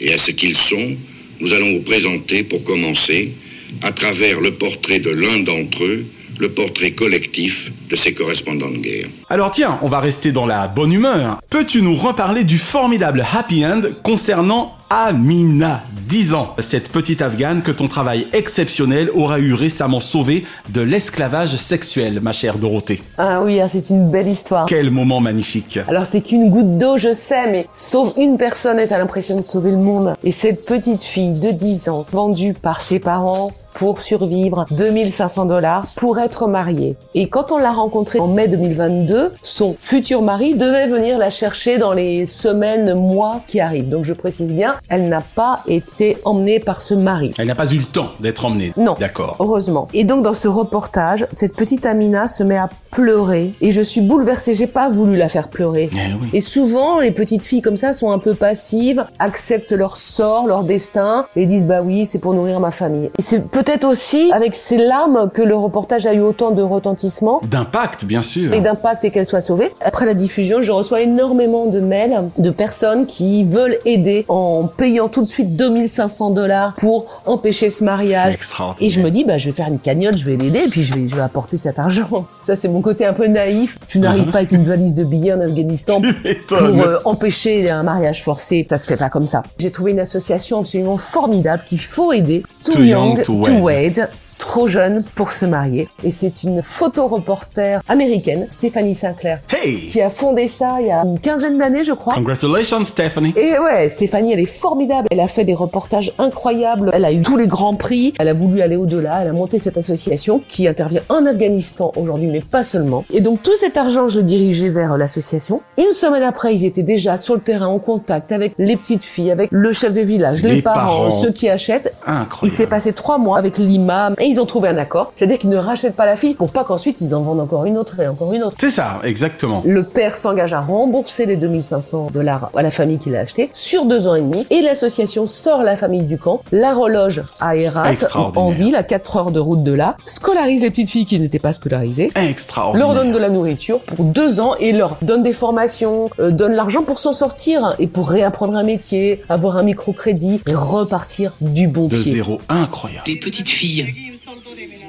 [0.01, 0.97] et à ce qu'ils sont,
[1.41, 3.35] nous allons vous présenter, pour commencer,
[3.83, 6.05] à travers le portrait de l'un d'entre eux,
[6.39, 9.07] le portrait collectif de ces correspondants de guerre.
[9.31, 11.41] Alors tiens, on va rester dans la bonne humeur.
[11.51, 15.83] Peux-tu nous reparler du formidable happy end concernant Amina
[16.13, 21.57] 10 ans, cette petite afghane que ton travail exceptionnel aura eu récemment sauvée de l'esclavage
[21.57, 23.01] sexuel, ma chère Dorothée.
[23.17, 24.67] Ah oui, ah, c'est une belle histoire.
[24.67, 25.79] Quel moment magnifique.
[25.89, 29.43] Alors c'est qu'une goutte d'eau, je sais, mais sauve une personne et t'as l'impression de
[29.43, 30.15] sauver le monde.
[30.23, 35.87] Et cette petite fille de 10 ans, vendue par ses parents pour survivre, 2500 dollars
[35.97, 36.97] pour être mariée.
[37.15, 41.79] Et quand on l'a rencontrée en mai 2022, son futur mari devait venir la chercher
[41.79, 43.89] dans les semaines, mois qui arrivent.
[43.89, 47.35] Donc je précise bien, elle n'a pas été emmenée par ce mari.
[47.39, 48.73] Elle n'a pas eu le temps d'être emmenée.
[48.77, 48.97] Non.
[48.99, 49.37] D'accord.
[49.41, 49.89] Heureusement.
[49.95, 54.01] Et donc dans ce reportage, cette petite Amina se met à pleurer et je suis
[54.01, 54.55] bouleversée.
[54.55, 55.91] J'ai pas voulu la faire pleurer.
[55.93, 56.29] Eh oui.
[56.35, 60.63] Et souvent, les petites filles comme ça sont un peu passives, acceptent leur sort, leur
[60.65, 63.11] destin et disent bah oui, c'est pour nourrir ma famille.
[63.19, 67.41] Et c'est peut-être aussi avec ces larmes que le reportage a eu autant de retentissement
[67.45, 68.53] D'impact, bien sûr.
[68.53, 69.71] et d'impact et qu'elle soit sauvée.
[69.85, 75.09] Après la diffusion, je reçois énormément de mails de personnes qui veulent aider en payant
[75.09, 78.35] tout de suite 2500 dollars pour empêcher ce mariage.
[78.35, 78.87] extraordinaire.
[78.87, 80.83] Et je me dis, bah, je vais faire une cagnotte, je vais l'aider, et puis
[80.83, 82.27] je vais, je vais apporter cet argent.
[82.43, 83.79] Ça, c'est mon côté un peu naïf.
[83.87, 86.01] Tu n'arrives pas avec une valise de billets en Afghanistan
[86.49, 88.67] pour euh, empêcher un mariage forcé.
[88.69, 89.43] Ça se fait pas comme ça.
[89.59, 92.43] J'ai trouvé une association absolument formidable qu'il faut aider.
[92.65, 94.09] Too, Too young to 认为这
[94.43, 95.89] Trop jeune pour se marier.
[96.03, 99.87] Et c'est une photoreporter américaine, Stéphanie Sinclair, Hey!
[99.89, 102.15] qui a fondé ça il y a une quinzaine d'années, je crois.
[102.15, 103.33] Congratulations, Stephanie.
[103.37, 105.07] Et ouais, Stéphanie, elle est formidable.
[105.13, 106.91] Elle a fait des reportages incroyables.
[106.93, 108.15] Elle a eu tous les grands prix.
[108.19, 109.23] Elle a voulu aller au-delà.
[109.23, 113.05] Elle a monté cette association qui intervient en Afghanistan aujourd'hui, mais pas seulement.
[113.13, 115.63] Et donc tout cet argent, je le dirigeais vers l'association.
[115.79, 119.31] Une semaine après, ils étaient déjà sur le terrain en contact avec les petites filles,
[119.31, 121.11] avec le chef de village, les, Les parents, parents.
[121.11, 121.95] ceux qui achètent.
[122.07, 122.39] Incroyable.
[122.43, 125.13] Il s'est passé trois mois avec l'imam et ils ont trouvé un accord.
[125.17, 127.77] C'est-à-dire qu'ils ne rachètent pas la fille pour pas qu'ensuite ils en vendent encore une
[127.79, 128.57] autre et encore une autre.
[128.59, 129.63] C'est ça, exactement.
[129.65, 133.85] Le père s'engage à rembourser les 2500 dollars à la famille qui l'a acheté sur
[133.85, 134.47] deux ans et demi.
[134.51, 137.93] Et l'association sort la famille du camp, la reloge à Herat,
[138.37, 141.39] en ville, à 4 heures de route de là, scolarise les petites filles qui n'étaient
[141.39, 142.87] pas scolarisées, Extraordinaire.
[142.89, 146.53] leur donne de la nourriture pour deux ans et leur donne des formations, euh, donne
[146.53, 151.67] l'argent pour s'en sortir et pour réapprendre un métier, avoir un microcrédit et repartir du
[151.69, 152.13] bon De pied.
[152.13, 153.05] zéro, incroyable.
[153.07, 153.93] Les petites filles,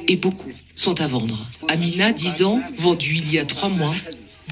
[0.08, 1.38] et beaucoup, sont à vendre.
[1.68, 3.94] Amina, 10 ans, vendue il y a 3 mois,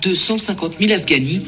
[0.01, 1.41] 250 000 Afghani,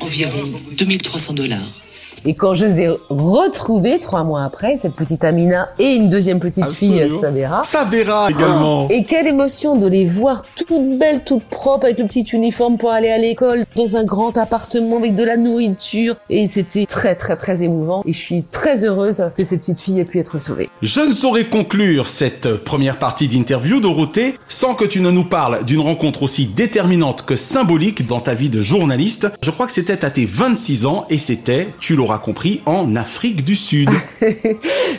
[0.00, 1.79] environ 2300 dollars.
[2.24, 6.40] Et quand je les ai retrouvées trois mois après, cette petite Amina et une deuxième
[6.40, 7.20] petite fille, Absolument.
[7.20, 7.64] Savera.
[7.64, 8.88] Ça verra également.
[8.88, 12.90] Et quelle émotion de les voir toutes belles, toutes propres, avec le petit uniforme pour
[12.90, 16.16] aller à l'école, dans un grand appartement avec de la nourriture.
[16.28, 18.02] Et c'était très, très, très émouvant.
[18.06, 20.68] Et je suis très heureuse que ces petites filles aient pu être sauvées.
[20.82, 25.64] Je ne saurais conclure cette première partie d'interview, Dorothée, sans que tu ne nous parles
[25.64, 29.28] d'une rencontre aussi déterminante que symbolique dans ta vie de journaliste.
[29.42, 33.44] Je crois que c'était à tes 26 ans et c'était, tu l'auras compris, en Afrique
[33.44, 33.90] du Sud.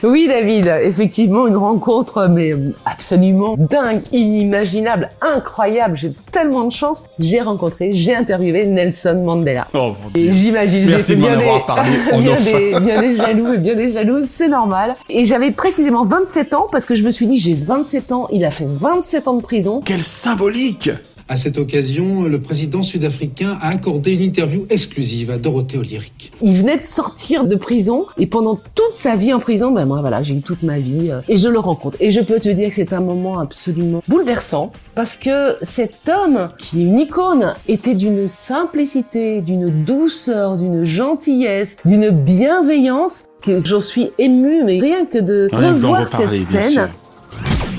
[0.04, 2.54] Oui, David, effectivement, une rencontre, mais
[2.86, 5.96] absolument dingue, inimaginable, incroyable.
[5.96, 7.04] J'ai tellement de chance.
[7.20, 9.68] J'ai rencontré, j'ai interviewé Nelson Mandela.
[9.74, 10.32] Oh mon Et Dieu.
[10.32, 11.44] j'imagine, Merci j'étais bien, des,
[12.20, 14.96] bien, des, bien des jaloux et bien des jalouses, c'est normal.
[15.10, 18.44] Et j'avais précisément 27 ans parce que je me suis dit, j'ai 27 ans, il
[18.44, 19.82] a fait 27 ans de prison.
[19.86, 20.90] Quelle symbolique
[21.32, 26.34] À cette occasion, le président sud-africain a accordé une interview exclusive à Dorothée Olyric.
[26.42, 30.02] Il venait de sortir de prison et pendant toute sa vie en prison, ben moi
[30.02, 31.96] voilà, j'ai eu toute ma vie euh, et je le rencontre.
[32.02, 36.50] Et je peux te dire que c'est un moment absolument bouleversant parce que cet homme
[36.58, 43.80] qui est une icône était d'une simplicité, d'une douceur, d'une gentillesse, d'une bienveillance que j'en
[43.80, 46.90] suis émue, mais rien que de Rien que d'en revoir cette scène.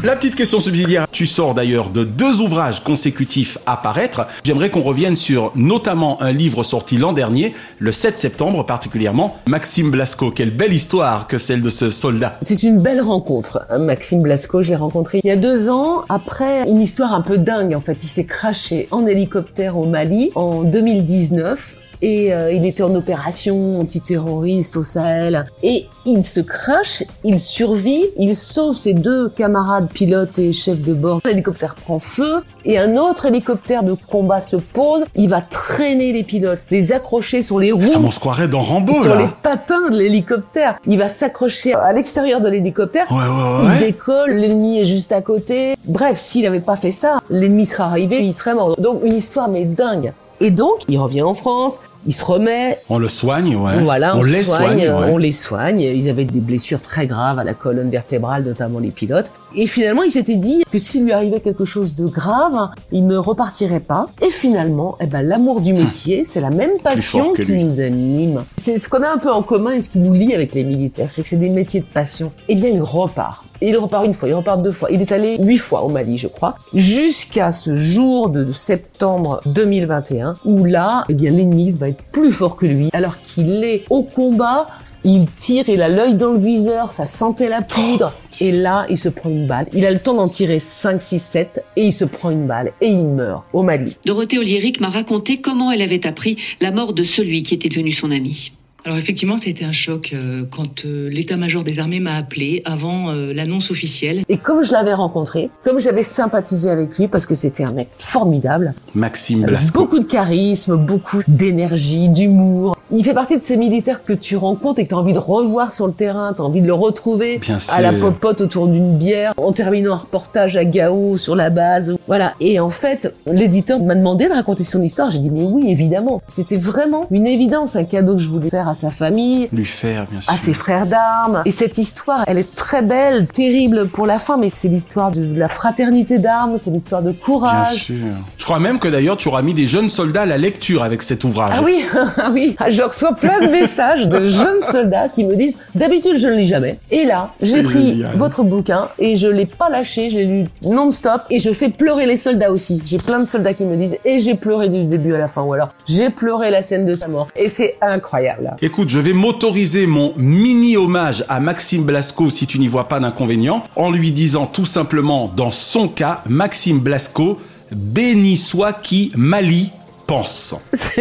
[0.05, 4.27] La petite question subsidiaire, tu sors d'ailleurs de deux ouvrages consécutifs à paraître.
[4.43, 9.93] J'aimerais qu'on revienne sur notamment un livre sorti l'an dernier, le 7 septembre particulièrement, Maxime
[9.93, 10.33] Blasco.
[10.33, 12.37] Quelle belle histoire que celle de ce soldat.
[12.43, 13.61] C'est une belle rencontre.
[13.71, 17.23] hein, Maxime Blasco, je l'ai rencontré il y a deux ans, après une histoire un
[17.23, 18.03] peu dingue en fait.
[18.03, 23.81] Il s'est craché en hélicoptère au Mali en 2019 et euh, il était en opération
[23.81, 25.45] antiterroriste au Sahel.
[25.63, 30.93] Et il se crache, il survit, il sauve ses deux camarades pilotes et chefs de
[30.93, 31.21] bord.
[31.25, 35.05] L'hélicoptère prend feu et un autre hélicoptère de combat se pose.
[35.15, 37.83] Il va traîner les pilotes, les accrocher sur les roues.
[37.97, 40.77] On se croirait dans Rambo sur les patins de l'hélicoptère.
[40.87, 43.07] Il va s'accrocher à l'extérieur de l'hélicoptère.
[43.11, 43.79] Ouais, ouais, Il ouais.
[43.79, 45.75] décolle, l'ennemi est juste à côté.
[45.87, 48.75] Bref, s'il n'avait pas fait ça, l'ennemi serait arrivé, il serait mort.
[48.81, 50.13] Donc une histoire mais dingue.
[50.41, 53.81] Et donc, il revient en France, il se remet, On le soigne, ouais.
[53.83, 55.11] voilà, on, les soigne, soigne, ouais.
[55.13, 55.81] on les soigne.
[55.81, 59.31] Ils avaient des blessures très graves à la colonne vertébrale, notamment les pilotes.
[59.55, 63.17] Et finalement, il s'était dit que s'il lui arrivait quelque chose de grave, il ne
[63.17, 64.09] repartirait pas.
[64.23, 67.65] Et finalement, eh ben, l'amour du métier, c'est la même passion qui lui.
[67.65, 68.45] nous anime.
[68.57, 70.65] C'est ce qu'on a un peu en commun et ce qui nous lie avec les
[70.65, 72.33] militaires, c'est que c'est des métiers de passion.
[72.49, 73.45] Eh bien, il repart.
[73.61, 74.91] Et il repart une fois, il repart deux fois.
[74.91, 80.35] Il est allé huit fois au Mali, je crois, jusqu'à ce jour de septembre 2021,
[80.45, 84.69] où là, eh bien, l'ennemi va plus fort que lui, alors qu'il est au combat.
[85.05, 88.13] Il tire, il a l'œil dans le viseur, ça sentait la poudre.
[88.41, 89.67] Et là, il se prend une balle.
[89.73, 92.73] Il a le temps d'en tirer 5, 6, 7 et il se prend une balle
[92.81, 93.97] et il meurt au Mali.
[94.05, 97.91] Dorothée Oliéric m'a raconté comment elle avait appris la mort de celui qui était devenu
[97.91, 98.53] son ami.
[98.85, 103.33] Alors effectivement, c'était un choc euh, quand euh, l'état-major des armées m'a appelé avant euh,
[103.33, 104.25] l'annonce officielle.
[104.29, 107.89] Et comme je l'avais rencontré, comme j'avais sympathisé avec lui parce que c'était un mec
[107.93, 109.81] formidable, Maxime avec Blasco.
[109.81, 112.77] beaucoup de charisme, beaucoup d'énergie, d'humour.
[112.91, 115.19] Il fait partie de ces militaires que tu rencontres et que tu as envie de
[115.19, 118.67] revoir sur le terrain, tu as envie de le retrouver Bien à la popote autour
[118.67, 121.97] d'une bière, en terminant un reportage à Gao sur la base.
[122.07, 122.35] Voilà.
[122.41, 125.11] Et en fait, l'éditeur m'a demandé de raconter son histoire.
[125.11, 126.21] J'ai dit mais oui, évidemment.
[126.27, 130.07] C'était vraiment une évidence, un cadeau que je voulais faire à sa famille, Lui faire,
[130.11, 130.33] bien sûr.
[130.33, 131.43] à ses frères d'armes.
[131.45, 135.39] Et cette histoire, elle est très belle, terrible pour la fin, mais c'est l'histoire de
[135.39, 137.75] la fraternité d'armes, c'est l'histoire de Bien courage.
[137.85, 137.97] sûr.
[138.39, 141.03] Je crois même que d'ailleurs tu auras mis des jeunes soldats à la lecture avec
[141.03, 141.51] cet ouvrage.
[141.59, 141.85] Ah oui,
[142.17, 142.57] ah oui.
[142.59, 146.35] Ah, Je reçois plein de messages de jeunes soldats qui me disent d'habitude je ne
[146.37, 146.79] lis jamais.
[146.91, 148.17] Et là, j'ai pris génial.
[148.17, 152.07] votre bouquin et je l'ai pas lâché, je l'ai lu non-stop et je fais pleurer
[152.07, 152.83] les soldats aussi.
[152.87, 155.43] J'ai plein de soldats qui me disent et j'ai pleuré du début à la fin
[155.43, 158.55] ou alors j'ai pleuré la scène de sa mort et c'est incroyable.
[158.65, 163.01] Écoute, je vais m'autoriser mon mini hommage à Maxime Blasco si tu n'y vois pas
[163.01, 167.41] d'inconvénient, en lui disant tout simplement, dans son cas, Maxime Blasco,
[167.73, 169.71] béni soit qui Mali
[170.13, 170.55] pense.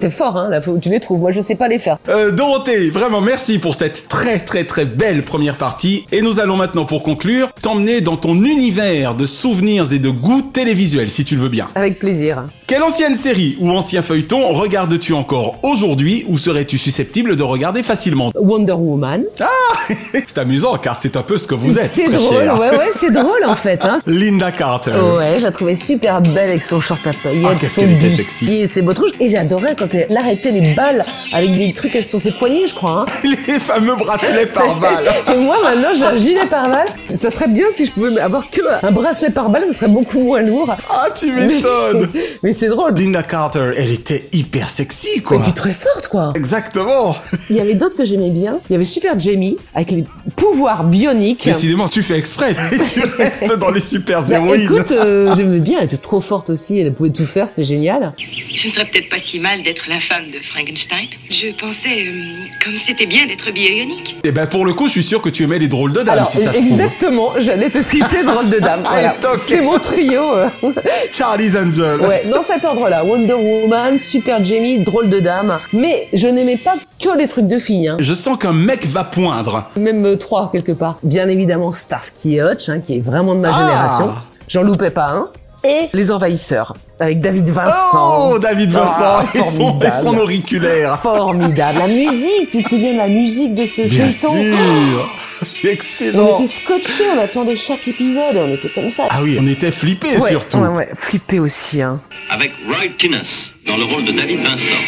[0.00, 1.20] C'est fort hein, là, faut, tu les trouves.
[1.20, 1.96] Moi je sais pas les faire.
[2.10, 6.04] Euh, Dorothée, vraiment merci pour cette très très très belle première partie.
[6.12, 10.42] Et nous allons maintenant pour conclure t'emmener dans ton univers de souvenirs et de goûts
[10.42, 11.68] télévisuels si tu le veux bien.
[11.74, 12.44] Avec plaisir.
[12.66, 18.30] Quelle ancienne série ou ancien feuilleton regardes-tu encore aujourd'hui ou serais-tu susceptible de regarder facilement
[18.34, 19.22] Wonder Woman.
[20.12, 21.90] C'est amusant car c'est un peu ce que vous êtes.
[21.90, 23.80] C'est drôle, ouais ouais, c'est drôle en fait.
[23.82, 23.98] Hein.
[24.06, 24.92] Linda Carter.
[25.16, 27.98] Ouais, je la trouvais super belle avec son short à paillettes, Ah, son qu'elle
[28.42, 29.12] était ses bottes rouges.
[29.20, 33.04] Et j'adorais quand elle arrêtait les balles avec des trucs sur ses poignets, je crois.
[33.08, 33.12] Hein.
[33.46, 35.08] Les fameux bracelets par balle.
[35.34, 36.88] Et moi maintenant j'ai un gilet par balle.
[37.08, 40.20] Ça serait bien si je pouvais avoir que un bracelet par balle, ce serait beaucoup
[40.20, 40.74] moins lourd.
[40.90, 42.08] Ah, tu m'étonnes.
[42.14, 42.94] Mais, mais c'est drôle.
[42.94, 45.38] Linda Carter, elle était hyper sexy Et quoi.
[45.42, 46.32] puis très forte quoi.
[46.34, 47.16] Exactement.
[47.50, 48.58] Il y avait d'autres que j'aimais bien.
[48.68, 50.04] Il y avait Super Jamie avec les
[50.36, 51.44] pouvoirs bioniques.
[51.44, 52.54] Décidément, tu fais exprès.
[52.94, 54.62] tu restes dans les super Bah, héroïnes.
[54.62, 58.13] écoute, euh, j'aimais bien, elle était trop forte aussi, elle pouvait tout faire, c'était génial.
[58.54, 61.06] Ce ne serait peut-être pas si mal d'être la femme de Frankenstein.
[61.30, 64.16] Je pensais euh, comme c'était bien d'être bionique.
[64.24, 66.14] Et ben pour le coup, je suis sûr que tu aimais les drôles de dames
[66.14, 66.70] Alors, si ça se trouve.
[66.70, 68.82] exactement, j'allais te citer Drôle de Dame.
[68.88, 69.14] Voilà.
[69.18, 69.38] Ah, toc.
[69.38, 70.34] C'est mon trio.
[70.36, 70.48] euh.
[71.12, 72.00] Charlie's Angel.
[72.00, 75.58] Ouais, dans cet ordre-là, Wonder Woman, Super Jamie, Drôle de Dame.
[75.72, 77.88] Mais je n'aimais pas que les trucs de filles.
[77.88, 77.96] Hein.
[78.00, 79.68] Je sens qu'un mec va poindre.
[79.76, 80.98] Même euh, trois, quelque part.
[81.02, 83.58] Bien évidemment, Starsky et Hutch, hein, qui est vraiment de ma Ah.
[83.60, 84.14] génération.
[84.48, 85.28] J'en loupais pas un.
[85.66, 88.32] Et Les Envahisseurs, avec David Vincent.
[88.32, 89.94] Oh, David Vincent Ah, et, son, et formidable.
[90.02, 90.98] son auriculaire.
[91.02, 91.78] Formidable.
[91.78, 95.10] La musique, tu te souviens de la musique de ce Bien feuilleton sûr.
[95.42, 96.38] C'est On excellent.
[96.38, 99.04] était scotchés, on attendait chaque épisode, on était comme ça.
[99.10, 100.58] Ah oui, on était flippés ouais, surtout.
[100.58, 102.00] Ouais, ouais, flippé aussi, hein.
[102.30, 103.22] Avec Roy Kinnes
[103.66, 104.80] dans le rôle de David Vincent.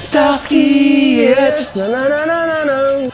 [0.00, 1.66] Starsky et Hutch,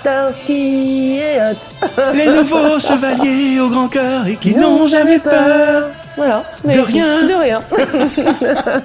[0.01, 2.15] Starsky et Hutch.
[2.15, 5.89] les nouveaux chevaliers au grand cœur et qui n'ont jamais peur.
[6.17, 6.45] Voilà.
[6.65, 7.27] De rien.
[7.27, 7.63] De rien.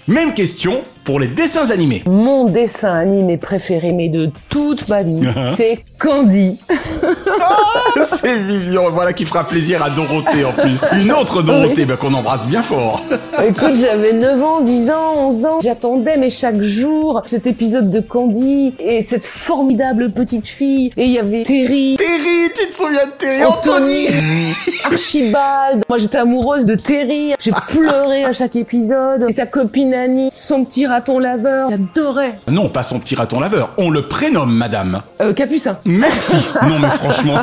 [0.07, 2.03] Même question pour les dessins animés.
[2.07, 5.21] Mon dessin animé préféré, mais de toute ma vie,
[5.55, 6.57] c'est Candy.
[7.41, 10.81] Ah, c'est mignon, voilà qui fera plaisir à Dorothée en plus.
[10.93, 13.03] Une autre Dorothée ben, qu'on embrasse bien fort.
[13.45, 15.59] Écoute, j'avais 9 ans, 10 ans, 11 ans.
[15.61, 20.91] J'attendais, mais chaque jour, cet épisode de Candy et cette formidable petite fille.
[20.95, 21.97] Et il y avait Terry.
[21.97, 23.43] Terry, tu te souviens de Terry?
[23.45, 24.07] Anthony
[24.85, 25.83] Archibald.
[25.89, 27.33] Moi, j'étais amoureuse de Terry.
[27.39, 29.25] J'ai pleuré à chaque épisode.
[29.27, 31.69] Et sa copine Annie, son petit raton laveur.
[31.69, 32.37] J'adorais.
[32.49, 33.69] Non, pas son petit raton laveur.
[33.77, 35.01] On le prénomme, madame.
[35.21, 35.77] Euh, Capucin.
[35.85, 36.35] Merci.
[36.67, 37.39] Non, mais franchement.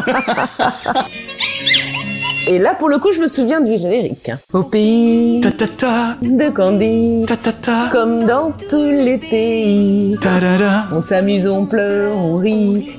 [2.49, 4.31] Et là, pour le coup, je me souviens du générique.
[4.53, 6.17] Au pays ta, ta, ta.
[6.23, 7.89] de Candy, Ta, ta, ta.
[7.91, 10.17] comme dans tous les pays.
[10.21, 10.85] Ta, da, da.
[10.93, 12.91] On s'amuse, on pleure, on rit.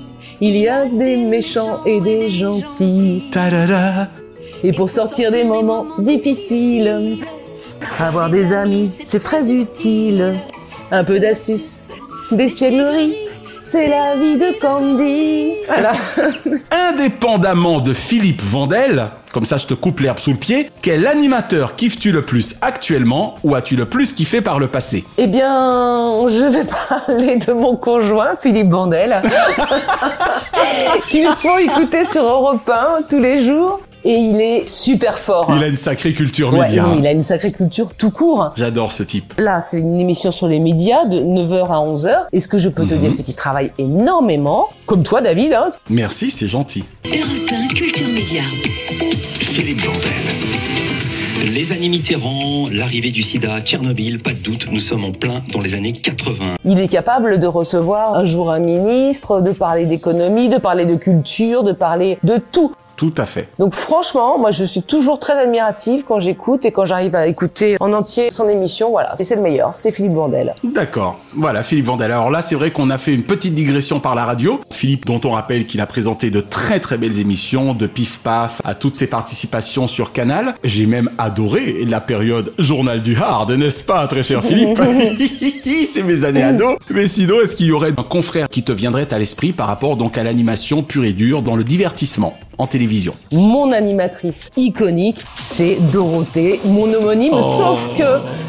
[0.41, 3.23] Il y a des méchants et des gentils.
[3.31, 4.07] Ta, da, da.
[4.63, 7.17] Et pour sortir des moments difficiles,
[7.99, 10.35] avoir des amis, c'est très utile.
[10.91, 11.89] Un peu d'astuce,
[12.31, 13.15] d'espièglerie,
[13.65, 15.51] c'est la vie de Candy.
[15.67, 15.91] Voilà.
[16.89, 21.75] Indépendamment de Philippe Vandel, comme ça je te coupe l'herbe sous le pied, quel animateur
[21.75, 25.03] kiffes-tu le plus actuellement ou as-tu le plus kiffé par le passé?
[25.17, 29.21] Eh bien, je vais parler de mon conjoint, Philippe Bandel,
[31.09, 33.81] qu'il faut écouter sur Europe 1 tous les jours.
[34.09, 35.51] Et il est super fort.
[35.53, 36.85] Il a une sacrée culture Ouais, média.
[36.97, 38.53] il a une sacrée culture tout court.
[38.55, 39.33] J'adore ce type.
[39.37, 42.27] Là, c'est une émission sur les médias de 9h à 11h.
[42.31, 43.01] Et ce que je peux te Mhm.
[43.01, 44.67] dire, c'est qu'il travaille énormément.
[44.85, 45.51] Comme toi, David.
[45.51, 45.71] Hein.
[45.89, 46.85] Merci, c'est gentil.
[47.05, 48.41] Europe 1 Culture Média.
[49.39, 51.51] Philippe Vandel.
[51.53, 55.59] Les années Mitterrand, l'arrivée du sida, Tchernobyl, pas de doute, nous sommes en plein dans
[55.59, 56.53] les années 80.
[56.65, 60.95] Il est capable de recevoir un jour un ministre, de parler d'économie, de parler de
[60.95, 62.71] culture, de parler de tout.
[62.97, 63.47] Tout à fait.
[63.59, 67.77] Donc franchement, moi je suis toujours très admirative quand j'écoute et quand j'arrive à écouter
[67.79, 68.89] en entier son émission.
[68.89, 70.55] Voilà, c'est le meilleur, c'est Philippe Vandel.
[70.63, 71.19] D'accord.
[71.35, 72.11] Voilà, Philippe Vandel.
[72.11, 74.59] Alors là, c'est vrai qu'on a fait une petite digression par la radio.
[74.71, 78.61] Philippe, dont on rappelle qu'il a présenté de très très belles émissions, de Pif Paf
[78.65, 80.55] à toutes ses participations sur Canal.
[80.63, 84.79] J'ai même adoré la période Journal du Hard, n'est-ce pas, très cher Philippe
[85.93, 86.77] C'est mes années ado.
[86.89, 89.97] Mais sinon, est-ce qu'il y aurait un confrère qui te viendrait à l'esprit par rapport
[89.97, 92.37] donc à l'animation pure et dure dans le divertissement?
[92.57, 97.41] En télévision Mon animatrice iconique, c'est Dorothée, mon homonyme, Oh.
[97.41, 98.03] sauf que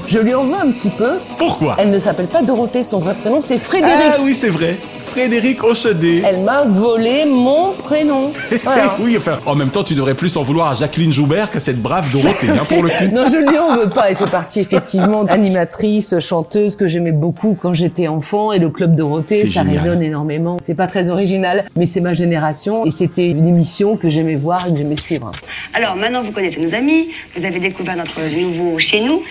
[0.06, 1.18] je lui en veux un petit peu.
[1.36, 1.76] Pourquoi?
[1.78, 3.96] Elle ne s'appelle pas Dorothée, son vrai prénom c'est Frédéric.
[4.12, 4.76] Ah oui, c'est vrai.
[5.10, 6.22] Frédéric Hochedet.
[6.24, 8.30] Elle m'a volé mon prénom.
[8.64, 8.96] Voilà.
[9.00, 11.80] oui, enfin, en même temps, tu devrais plus en vouloir à Jacqueline Joubert qu'à cette
[11.80, 12.94] brave Dorothée, hein, pour le coup.
[13.12, 14.10] Non, je lui en veux pas.
[14.10, 18.94] Elle fait partie effectivement d'animatrice, chanteuse que j'aimais beaucoup quand j'étais enfant et le club
[18.94, 19.78] Dorothée, ça génial.
[19.78, 20.58] résonne énormément.
[20.60, 24.66] C'est pas très original, mais c'est ma génération et c'était une émission que j'aimais voir
[24.66, 25.32] et que j'aimais suivre.
[25.74, 29.22] Alors maintenant, vous connaissez nos amis, vous avez découvert notre nouveau chez nous.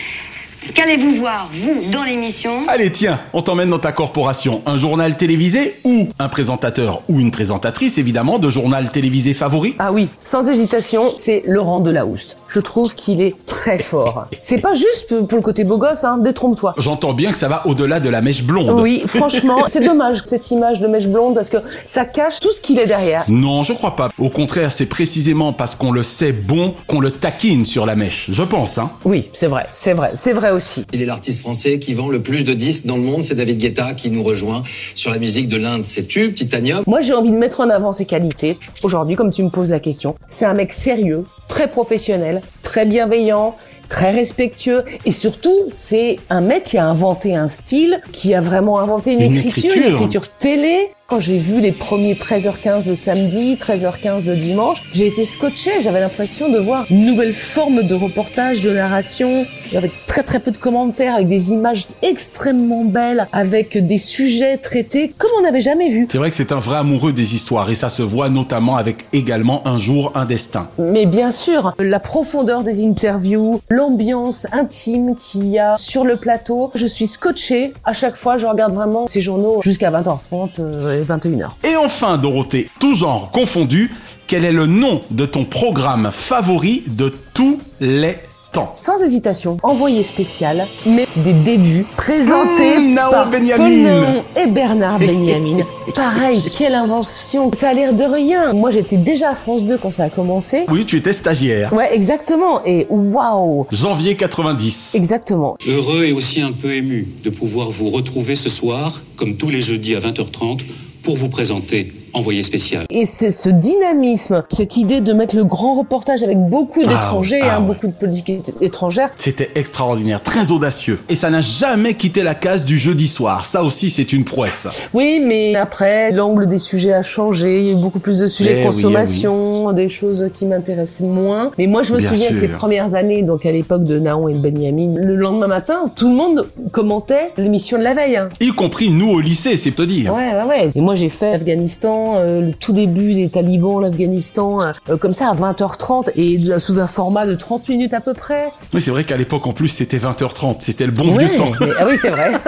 [0.74, 2.68] Qu'allez-vous voir, vous, dans l'émission?
[2.68, 4.62] Allez, tiens, on t'emmène dans ta corporation.
[4.66, 9.76] Un journal télévisé ou un présentateur ou une présentatrice, évidemment, de journal télévisé favori?
[9.80, 12.38] Ah oui, sans hésitation, c'est Laurent Delahousse.
[12.50, 14.28] Je trouve qu'il est très fort.
[14.42, 16.74] C'est pas juste pour le côté beau gosse, hein, détrompe-toi.
[16.78, 18.80] J'entends bien que ça va au-delà de la mèche blonde.
[18.80, 22.62] Oui, franchement, c'est dommage cette image de mèche blonde parce que ça cache tout ce
[22.62, 23.26] qu'il est derrière.
[23.28, 24.10] Non, je crois pas.
[24.18, 28.28] Au contraire, c'est précisément parce qu'on le sait bon qu'on le taquine sur la mèche.
[28.32, 28.90] Je pense, hein.
[29.04, 30.86] Oui, c'est vrai, c'est vrai, c'est vrai aussi.
[30.94, 33.24] Il est l'artiste français qui vend le plus de disques dans le monde.
[33.24, 34.64] C'est David Guetta qui nous rejoint
[34.96, 36.84] sur la musique de l'un de ses tubes, Titanium?
[36.88, 38.58] Moi, j'ai envie de mettre en avant ses qualités.
[38.84, 43.56] Aujourd'hui, comme tu me poses la question, c'est un mec sérieux, très professionnel, très bienveillant,
[43.90, 48.80] très respectueux et surtout, c'est un mec qui a inventé un style, qui a vraiment
[48.80, 49.88] inventé une, Une écriture, écriture.
[49.90, 50.78] une écriture télé.
[51.08, 55.72] Quand j'ai vu les premiers 13h15 le samedi, 13h15 le dimanche, j'ai été scotché.
[55.82, 60.52] J'avais l'impression de voir une nouvelle forme de reportage, de narration, avec très très peu
[60.52, 65.88] de commentaires, avec des images extrêmement belles, avec des sujets traités comme on n'avait jamais
[65.90, 66.08] vu.
[66.12, 69.06] C'est vrai que c'est un vrai amoureux des histoires et ça se voit notamment avec
[69.14, 70.68] également Un jour, un destin.
[70.78, 76.72] Mais bien sûr, la profondeur des interviews, l'ambiance intime qu'il y a sur le plateau,
[76.74, 77.74] je suis scotché.
[77.86, 81.50] À chaque fois, je regarde vraiment ces journaux jusqu'à 20h30 euh, et 21h.
[81.64, 83.92] Et enfin, Dorothée, tout genre confondu,
[84.26, 88.18] quel est le nom de ton programme favori de tous les
[88.58, 94.24] temps Sans hésitation, envoyé spécial, mais des débuts présentés Mmh, Nao par Benyamin.
[94.36, 95.64] Et Bernard Benjamin.
[95.96, 98.54] Pareil, quelle invention Ça a l'air de rien.
[98.54, 100.64] Moi, j'étais déjà à France 2 quand ça a commencé.
[100.70, 101.72] Oui, tu étais stagiaire.
[101.72, 102.62] Ouais, exactement.
[102.66, 104.96] Et waouh Janvier 90.
[104.96, 105.56] Exactement.
[105.68, 109.62] Heureux et aussi un peu ému de pouvoir vous retrouver ce soir, comme tous les
[109.62, 110.62] jeudis à 20h30,
[111.04, 112.86] pour vous présenter envoyé spécial.
[112.90, 117.40] Et c'est ce dynamisme, cette idée de mettre le grand reportage avec beaucoup Ah, d'étrangers,
[117.44, 117.68] ah hein, ouais.
[117.68, 119.10] beaucoup de politiques étrangères.
[119.18, 121.00] C'était extraordinaire, très audacieux.
[121.10, 123.46] Et ça n'a jamais quitté la case du jeudi soir.
[123.46, 124.68] Ça aussi, c'est une prouesse.
[124.94, 127.60] Oui, mais après, l'angle des sujets a changé.
[127.62, 130.46] Il y a eu beaucoup plus de sujets Eh de oui, consommation, des choses qui
[130.46, 131.52] m'intéressent moins.
[131.58, 132.58] Mais moi, je me Bien souviens que les sûr.
[132.58, 136.16] premières années, donc à l'époque de Naon et de Benjamin, le lendemain matin, tout le
[136.16, 138.18] monde commentait l'émission de la veille.
[138.18, 138.30] hein.
[138.42, 140.14] Y compris nous au lycée, c'est te dire.
[140.14, 140.70] Ouais, ouais, ouais.
[140.76, 145.30] Et moi, j'ai fait Afghanistan, euh, le tout début des talibans, l'Afghanistan, euh, comme ça,
[145.30, 148.50] à 20h30, et sous un format de 30 minutes à peu près.
[148.74, 150.58] Mais c'est vrai qu'à l'époque, en plus, c'était 20h30.
[150.60, 151.52] C'était le bon Ouais, vieux temps.
[151.62, 152.32] mais- ah oui, c'est vrai.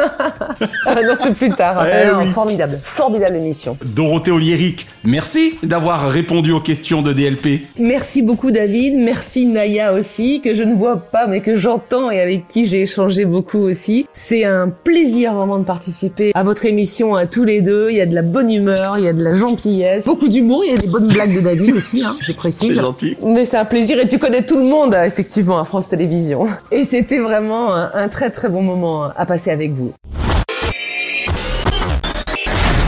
[0.86, 1.86] Ah non, c'est plus tard.
[1.88, 2.28] Eh Ah oui.
[2.32, 3.78] Formidable, formidable émission.
[3.86, 7.62] Dorothée Oliéric, merci d'avoir répondu aux questions de DLP.
[7.78, 12.20] Merci beaucoup David, merci Naya aussi, que je ne vois pas mais que j'entends et
[12.20, 14.06] avec qui j'ai échangé beaucoup aussi.
[14.14, 17.90] C'est un plaisir vraiment de participer à votre émission à tous les deux.
[17.92, 20.64] Il y a de la bonne humeur, il y a de la gentillesse, beaucoup d'humour,
[20.66, 22.74] il y a des bonnes blagues de David aussi, hein, je précise.
[22.76, 23.18] C'est gentil.
[23.24, 26.46] Mais c'est un plaisir et tu connais tout le monde euh, effectivement à France Télévisions.
[26.72, 29.94] Et c'était vraiment un, un très très bon moment à passer avec vous.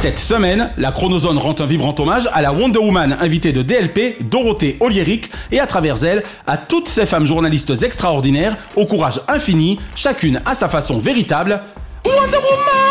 [0.02, 4.28] Cette semaine, la Chronozone rend un vibrant hommage à la Wonder Woman invitée de DLP,
[4.32, 9.80] Dorothée Oliéric, et à travers elle, à toutes ces femmes journalistes extraordinaires, au courage infini,
[9.96, 11.62] chacune à sa façon véritable.
[12.04, 12.82] Wonder Woman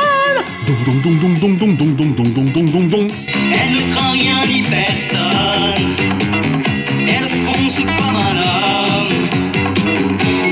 [0.69, 3.10] Dong dong dong dong dong dong dong dong dong dong dong
[4.21, 4.37] rien
[4.71, 5.97] personne.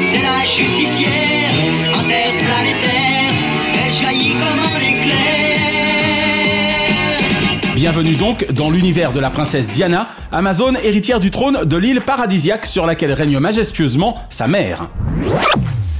[0.01, 1.53] C'est la justicière
[1.95, 3.33] interplanétaire.
[3.75, 5.17] Elle jaillit comme un éclair.
[7.75, 12.67] Bienvenue donc dans l'univers de la princesse Diana, Amazone héritière du trône de l'île paradisiaque
[12.67, 14.89] sur laquelle règne majestueusement sa mère.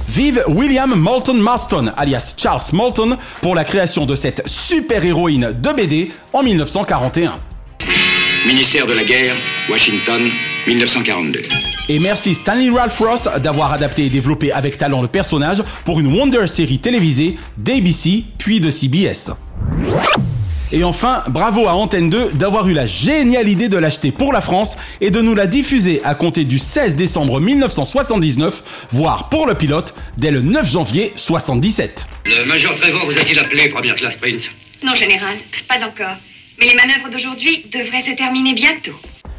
[0.09, 6.11] Vive William Moulton Marston, alias Charles Moulton, pour la création de cette super-héroïne de BD
[6.33, 7.35] en 1941.
[8.47, 9.35] Ministère de la Guerre,
[9.69, 10.21] Washington,
[10.65, 11.41] 1942.
[11.89, 16.07] Et merci Stanley Ralph Ross d'avoir adapté et développé avec talent le personnage pour une
[16.07, 19.31] Wonder série télévisée d'ABC puis de CBS.
[20.71, 24.39] Et enfin, bravo à Antenne 2 d'avoir eu la géniale idée de l'acheter pour la
[24.39, 29.55] France et de nous la diffuser à compter du 16 décembre 1979, voire pour le
[29.55, 32.07] pilote, dès le 9 janvier 77.
[32.25, 34.49] Le Major Trevor vous a-t-il appelé, première classe Prince?
[34.81, 35.37] Non, général,
[35.67, 36.15] pas encore.
[36.59, 38.91] Mais les manœuvres d'aujourd'hui devraient se terminer bientôt.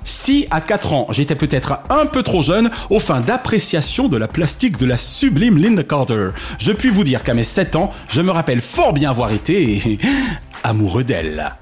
[0.05, 4.27] Si à 4 ans j'étais peut-être un peu trop jeune aux fins d'appréciation de la
[4.27, 8.23] plastique de la sublime Linda Carter, je puis vous dire qu'à mes 7 ans, je
[8.23, 9.99] me rappelle fort bien avoir été
[10.65, 11.55] amoureux d'elle.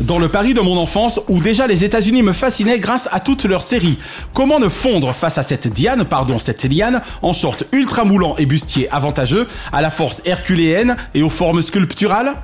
[0.00, 3.44] Dans le Paris de mon enfance, où déjà les États-Unis me fascinaient grâce à toutes
[3.44, 3.98] leurs séries,
[4.32, 8.46] comment ne fondre face à cette Diane, pardon, cette liane, en short ultra moulant et
[8.46, 12.36] bustier avantageux, à la force herculéenne et aux formes sculpturales?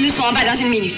[0.00, 0.94] Nous serons en bas dans une minute.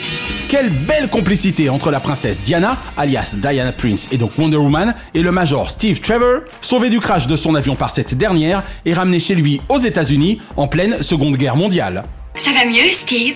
[0.49, 5.23] Quelle belle complicité entre la princesse Diana, alias Diana Prince et donc Wonder Woman, et
[5.23, 9.19] le major Steve Trevor, sauvé du crash de son avion par cette dernière et ramené
[9.19, 12.05] chez lui aux États-Unis en pleine Seconde Guerre mondiale.
[12.39, 13.35] Ça va mieux, Steve?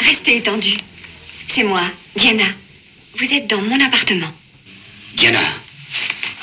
[0.00, 0.76] Restez étendu.
[1.48, 1.80] C'est moi,
[2.16, 2.44] Diana.
[3.18, 4.28] Vous êtes dans mon appartement.
[5.14, 5.40] Diana.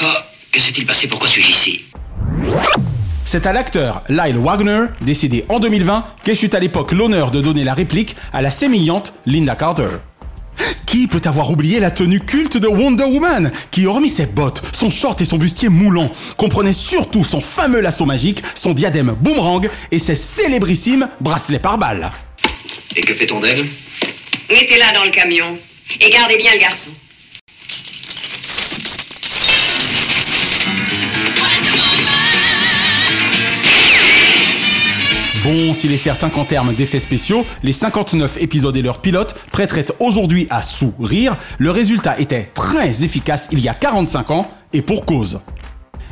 [0.01, 0.05] Oh,
[0.51, 1.07] que s'est-il passé?
[1.07, 1.85] Pourquoi suis-je ici?
[3.25, 7.73] C'est à l'acteur Lyle Wagner, décédé en 2020, qu'échut à l'époque l'honneur de donner la
[7.73, 9.87] réplique à la sémillante Linda Carter.
[10.85, 14.89] Qui peut avoir oublié la tenue culte de Wonder Woman, qui hormis ses bottes, son
[14.89, 19.99] short et son bustier moulant, comprenait surtout son fameux lasso magique, son diadème boomerang et
[19.99, 22.11] ses célébrissimes bracelets par balles
[22.95, 23.65] Et que fait-on d'elle?
[24.49, 25.57] Mettez-la dans le camion.
[25.99, 26.91] Et gardez bien le garçon.
[35.43, 39.87] Bon, s'il est certain qu'en termes d'effets spéciaux, les 59 épisodes et leurs pilotes prêteraient
[39.99, 45.05] aujourd'hui à sourire, le résultat était très efficace il y a 45 ans, et pour
[45.05, 45.41] cause.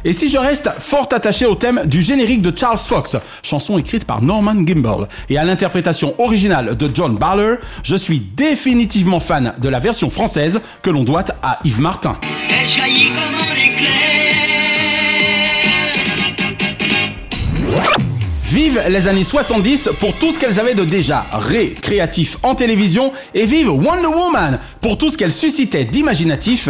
[0.04, 4.04] Et si je reste fort attaché au thème du générique de Charles Fox, chanson écrite
[4.04, 9.70] par Norman Gimbel, et à l'interprétation originale de John Barler, je suis définitivement fan de
[9.70, 12.20] la version française que l'on doit à Yves Martin.
[18.52, 23.46] Vive les années 70 pour tout ce qu'elles avaient de déjà récréatif en télévision et
[23.46, 26.68] vive Wonder Woman pour tout ce qu'elle suscitait d'imaginatif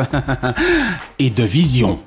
[1.19, 1.99] et de vision.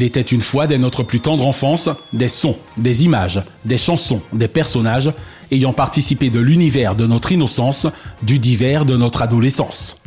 [0.00, 4.22] Il était une fois dès notre plus tendre enfance des sons, des images, des chansons,
[4.32, 5.12] des personnages
[5.50, 7.86] ayant participé de l'univers de notre innocence,
[8.22, 10.00] du divers de notre adolescence.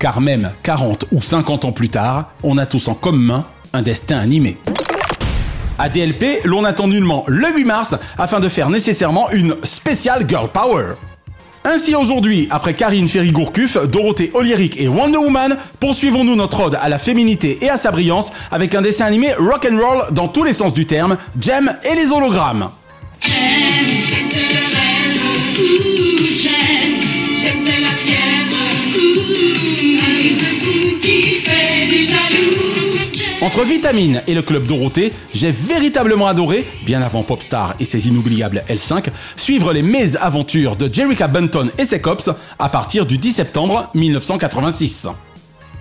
[0.00, 4.18] Car même 40 ou 50 ans plus tard, on a tous en commun un destin
[4.18, 4.58] animé.
[5.78, 10.48] À DLP, l'on attend nullement le 8 mars afin de faire nécessairement une spéciale Girl
[10.48, 10.96] Power.
[11.64, 16.98] Ainsi aujourd'hui, après Karine Ferry-Gourcuff, Dorothée Oliéric et Wonder Woman, poursuivons-nous notre ode à la
[16.98, 20.52] féminité et à sa brillance avec un dessin animé rock and roll dans tous les
[20.52, 22.68] sens du terme, Jem et les hologrammes.
[33.42, 38.62] Entre Vitamine et le club Dorothée, j'ai véritablement adoré, bien avant Popstar et ses inoubliables
[38.68, 42.30] L5, suivre les mésaventures de Jerica Bunton et ses cops
[42.60, 45.08] à partir du 10 septembre 1986.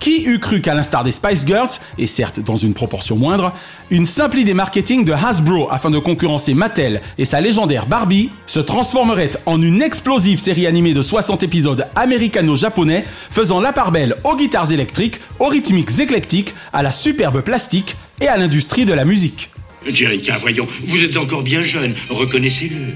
[0.02, 3.54] Qui eût cru qu'à l'instar des Spice Girls, et certes dans une proportion moindre,
[3.92, 8.60] une simple idée marketing de Hasbro afin de concurrencer Mattel et sa légendaire Barbie se
[8.60, 14.36] transformerait en une explosive série animée de 60 épisodes américano-japonais faisant la part belle aux
[14.36, 19.51] guitares électriques, aux rythmiques éclectiques, à la superbe plastique et à l'industrie de la musique.
[19.88, 22.94] Jerica, voyons, vous êtes encore bien jeune, reconnaissez-le.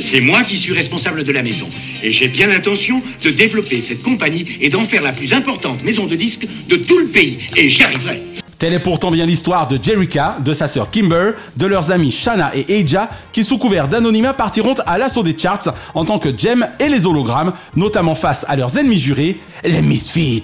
[0.00, 1.68] C'est moi qui suis responsable de la maison.
[2.02, 6.06] Et j'ai bien l'intention de développer cette compagnie et d'en faire la plus importante maison
[6.06, 7.38] de disques de tout le pays.
[7.56, 8.22] Et j'y arriverai.
[8.58, 12.50] Telle est pourtant bien l'histoire de Jerica, de sa sœur Kimber, de leurs amis Shanna
[12.56, 16.66] et Aja, qui sous couvert d'anonymat partiront à l'assaut des charts en tant que Jem
[16.80, 20.42] et les hologrammes, notamment face à leurs ennemis jurés, les Misfits.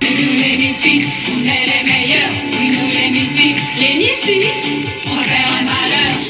[0.00, 2.30] nous les Misfits, on est les meilleurs.
[2.52, 5.05] Oui, nous les Misfits, les Misfits,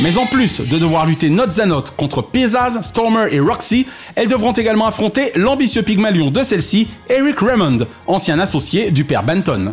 [0.03, 4.29] Mais en plus de devoir lutter notes à notes contre Pizzazz, Stormer et Roxy, elles
[4.29, 9.73] devront également affronter l'ambitieux Pygmalion de celle-ci, Eric Raymond, ancien associé du père Benton.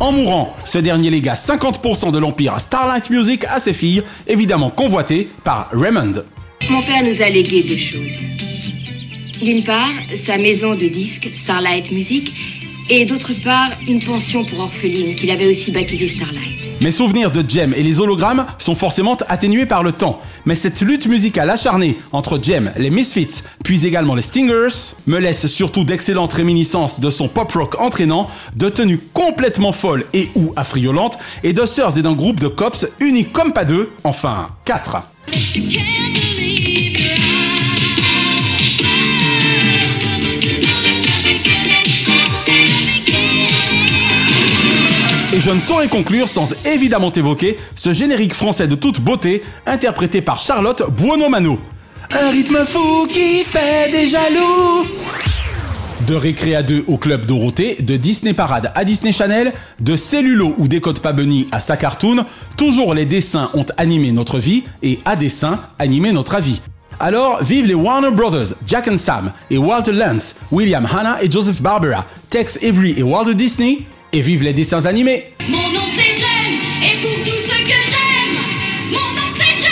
[0.00, 5.28] En mourant, ce dernier légua 50% de l'empire Starlight Music à ses filles, évidemment convoitées
[5.44, 6.24] par Raymond.
[6.68, 8.18] Mon père nous a légué deux choses.
[9.40, 12.32] D'une part, sa maison de disques, Starlight Music,
[12.90, 16.65] et d'autre part, une pension pour orphelines qu'il avait aussi baptisée Starlight.
[16.86, 20.82] Mes souvenirs de Jem et les hologrammes sont forcément atténués par le temps, mais cette
[20.82, 26.34] lutte musicale acharnée entre Jem, les Misfits, puis également les Stingers, me laisse surtout d'excellentes
[26.34, 31.66] réminiscences de son pop rock entraînant, de tenues complètement folles et ou affriolantes, et de
[31.66, 34.98] sœurs et d'un groupe de cops unis comme pas deux, enfin quatre.
[45.36, 50.22] Et je ne saurais conclure sans évidemment évoquer ce générique français de toute beauté, interprété
[50.22, 51.60] par Charlotte Buonomano.
[52.10, 54.86] Un rythme fou qui fait des jaloux
[56.06, 60.68] de Récréa 2 au Club Dorothée, de Disney Parade à Disney Channel, de Cellulo ou
[60.68, 62.24] Décode pas Bunny à sa cartoon,
[62.56, 66.62] toujours les dessins ont animé notre vie et à dessin animé notre avis.
[66.98, 71.60] Alors, vive les Warner Brothers, Jack and Sam et Walter Lance, William Hanna et Joseph
[71.60, 73.80] Barbera, Tex Avery et Walter Disney,
[74.16, 78.40] et vive les dessins animés Mon nom c'est Jen, et pour tout ce que j'aime,
[78.90, 79.70] mon nom c'est Jen.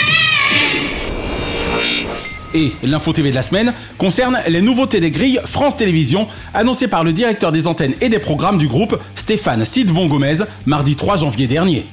[2.53, 7.03] Et l'info TV de la semaine concerne les nouveautés des grilles France Télévisions annoncées par
[7.03, 11.47] le directeur des antennes et des programmes du groupe, Stéphane Sidbon Gomez, mardi 3 janvier
[11.47, 11.83] dernier.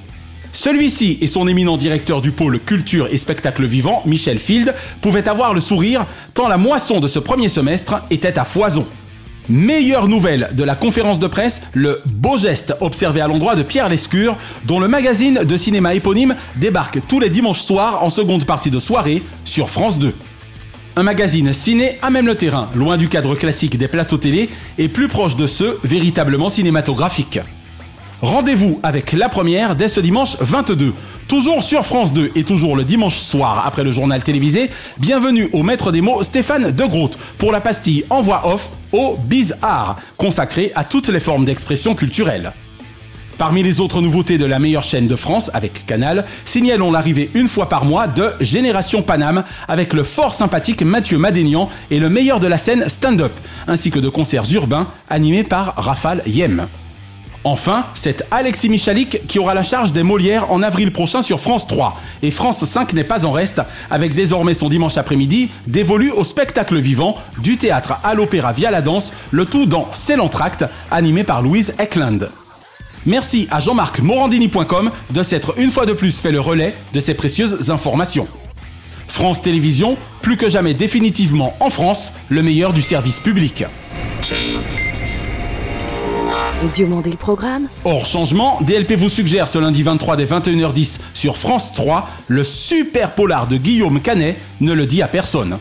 [0.53, 5.55] Celui-ci et son éminent directeur du pôle culture et spectacle vivant, Michel Field, pouvaient avoir
[5.55, 8.87] le sourire tant la moisson de ce premier semestre était à foison.
[9.49, 13.89] Meilleure nouvelle de la conférence de presse, le beau geste observé à l'endroit de Pierre
[13.89, 14.37] Lescure,
[14.67, 18.79] dont le magazine de cinéma éponyme débarque tous les dimanches soirs en seconde partie de
[18.79, 20.15] soirée sur France 2.
[20.95, 24.89] Un magazine ciné à même le terrain, loin du cadre classique des plateaux télé et
[24.89, 27.41] plus proche de ceux véritablement cinématographiques.
[28.23, 30.95] Rendez-vous avec la première dès ce dimanche 22.
[31.27, 35.65] Toujours sur France 2 et toujours le dimanche soir après le journal télévisé, bienvenue au
[35.65, 40.71] maître des mots Stéphane De Groot pour la pastille en voix off au Bizarre, consacrée
[40.77, 42.53] à toutes les formes d'expression culturelle.
[43.39, 47.49] Parmi les autres nouveautés de la meilleure chaîne de France, avec Canal, signalons l'arrivée une
[47.49, 52.39] fois par mois de Génération Paname, avec le fort sympathique Mathieu Madénian et le meilleur
[52.39, 53.33] de la scène stand-up,
[53.67, 56.69] ainsi que de concerts urbains animés par Rafale Yem.
[57.45, 61.67] Enfin, c'est Alexis Michalik qui aura la charge des Molières en avril prochain sur France
[61.67, 62.01] 3.
[62.23, 66.79] Et France 5 n'est pas en reste, avec désormais son dimanche après-midi dévolu au spectacle
[66.79, 71.43] vivant, du théâtre à l'opéra via la danse, le tout dans C'est l'entracte, animé par
[71.43, 72.31] Louise Eckland.
[73.07, 77.15] Merci à Jean-Marc Morandini.com de s'être une fois de plus fait le relais de ces
[77.15, 78.29] précieuses informations.
[79.09, 83.65] France Télévisions, plus que jamais définitivement en France, le meilleur du service public.
[86.71, 91.73] Diomandé le programme Hors changement, DLP vous suggère ce lundi 23 dès 21h10 sur France
[91.73, 95.59] 3 le super polar de Guillaume Canet, ne le dit à personne.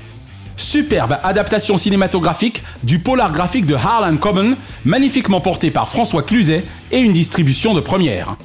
[0.57, 6.99] Superbe adaptation cinématographique du polar graphique de Harlan Common, magnifiquement porté par François Cluzet et
[6.99, 8.35] une distribution de première.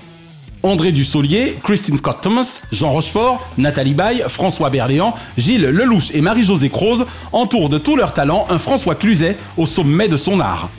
[0.62, 6.70] André Dussolier, Christine Scott Thomas, Jean Rochefort, Nathalie Baye, François Berléand, Gilles Lelouch et Marie-Josée
[6.70, 10.70] Croze entourent de tout leur talent un François Cluzet au sommet de son art.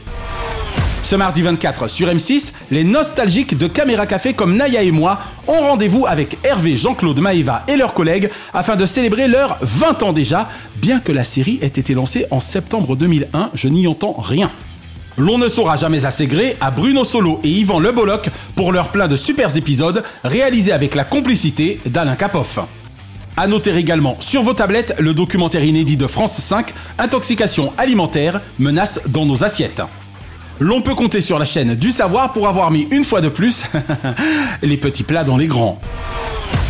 [1.07, 5.61] Ce mardi 24 sur M6, les nostalgiques de Caméra Café comme Naya et moi ont
[5.61, 10.49] rendez-vous avec Hervé, Jean-Claude Maeva et leurs collègues afin de célébrer leurs 20 ans déjà,
[10.81, 14.51] bien que la série ait été lancée en septembre 2001, je n'y entends rien.
[15.17, 18.89] L'on ne saura jamais assez gré à Bruno Solo et Yvan Le Bolloc pour leur
[18.89, 22.59] plein de super épisodes réalisés avec la complicité d'Alain Capoff.
[23.37, 28.99] À noter également sur vos tablettes le documentaire inédit de France 5, Intoxication alimentaire, menace
[29.07, 29.83] dans nos assiettes.
[30.59, 33.65] L'on peut compter sur la chaîne du savoir pour avoir mis une fois de plus
[34.63, 35.79] les petits plats dans les grands.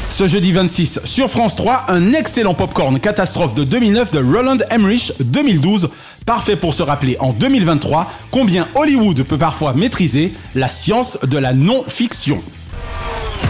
[0.10, 5.14] Ce jeudi 26 sur France 3, un excellent popcorn catastrophe de 2009 de Roland Emmerich
[5.20, 5.90] 2012,
[6.26, 11.54] parfait pour se rappeler en 2023 combien Hollywood peut parfois maîtriser la science de la
[11.54, 12.42] non-fiction.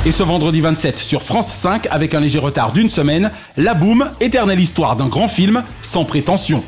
[0.06, 4.10] Et ce vendredi 27 sur France 5, avec un léger retard d'une semaine, La Boom,
[4.20, 6.64] éternelle histoire d'un grand film sans prétention.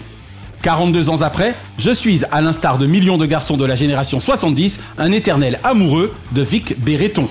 [0.62, 4.80] 42 ans après, je suis, à l'instar de millions de garçons de la génération 70,
[4.98, 7.30] un éternel amoureux de Vic Béreton.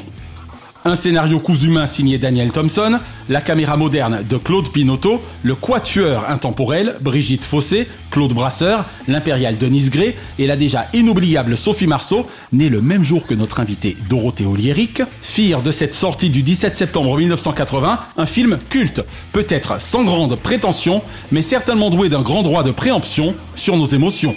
[0.85, 6.31] Un scénario cousu humain signé Daniel Thompson, la caméra moderne de Claude Pinotto, le quatueur
[6.31, 12.69] intemporel Brigitte Fossé, Claude Brasseur, l'impériale Denise Gray et la déjà inoubliable Sophie Marceau, née
[12.69, 17.19] le même jour que notre invitée Dorothée Oliéric, firent de cette sortie du 17 septembre
[17.19, 21.03] 1980 un film culte, peut-être sans grande prétention,
[21.33, 24.37] mais certainement doué d'un grand droit de préemption sur nos émotions.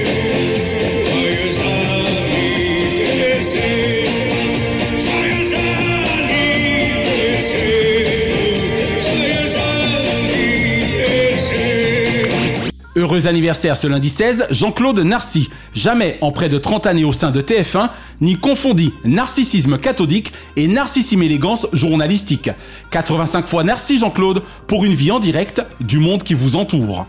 [13.01, 17.31] Heureux anniversaire ce lundi 16, Jean-Claude Narcy, jamais en près de 30 années au sein
[17.31, 17.89] de TF1,
[18.21, 22.51] ni confondit narcissisme cathodique et narcissime élégance journalistique.
[22.91, 27.07] 85 fois Narcy Jean-Claude pour une vie en direct du monde qui vous entoure.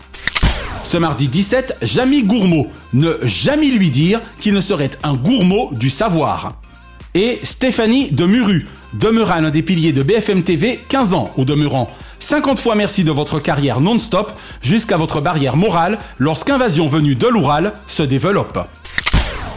[0.83, 5.91] Ce mardi 17, Jamie Gourmaud, ne jamais lui dire qu'il ne serait un gourmand du
[5.91, 6.55] savoir.
[7.13, 11.89] Et Stéphanie de Muru, demeura l'un des piliers de BFM TV 15 ans au demeurant.
[12.19, 14.31] 50 fois merci de votre carrière non-stop
[14.61, 18.59] jusqu'à votre barrière morale lorsqu'Invasion venue de l'Oural se développe.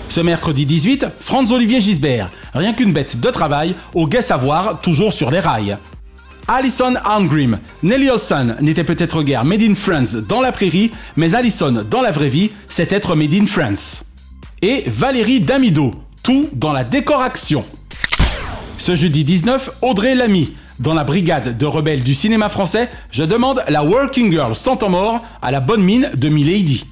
[0.08, 5.30] Ce mercredi 18, Franz-Olivier Gisbert, rien qu'une bête de travail, au gai savoir, toujours sur
[5.30, 5.76] les rails.
[6.48, 11.84] Alison Arngrim, Nelly Olson n'était peut-être guère Made in France dans la prairie, mais Alison
[11.88, 14.04] dans la vraie vie, c'est être Made in France.
[14.62, 17.64] Et Valérie Damido, tout dans la décoration.
[18.86, 23.64] Ce jeudi 19, Audrey Lamy, dans la brigade de rebelles du cinéma français, je demande
[23.66, 26.86] la Working Girl sans temps mort à la bonne mine de Milady.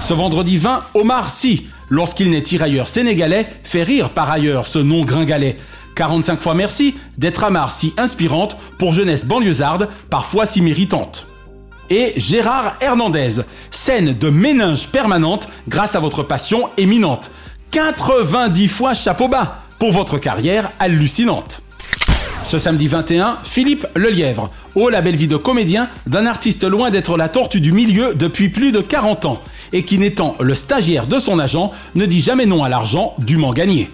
[0.00, 5.04] Ce vendredi 20, Omar Sy, lorsqu'il n'est tirailleur sénégalais, fait rire par ailleurs ce nom
[5.04, 5.56] gringalet.
[5.96, 11.26] 45 fois merci d'être amare si inspirante pour jeunesse banlieusarde, parfois si méritante.
[11.90, 13.40] Et Gérard Hernandez,
[13.72, 17.32] scène de méninge permanente grâce à votre passion éminente.
[17.72, 21.62] 90 fois chapeau bas pour votre carrière hallucinante.
[22.44, 24.50] Ce samedi 21, Philippe Lelièvre.
[24.76, 28.50] Oh la belle vie de comédien d'un artiste loin d'être la tortue du milieu depuis
[28.50, 32.46] plus de 40 ans et qui n'étant le stagiaire de son agent ne dit jamais
[32.46, 33.90] non à l'argent dûment gagné.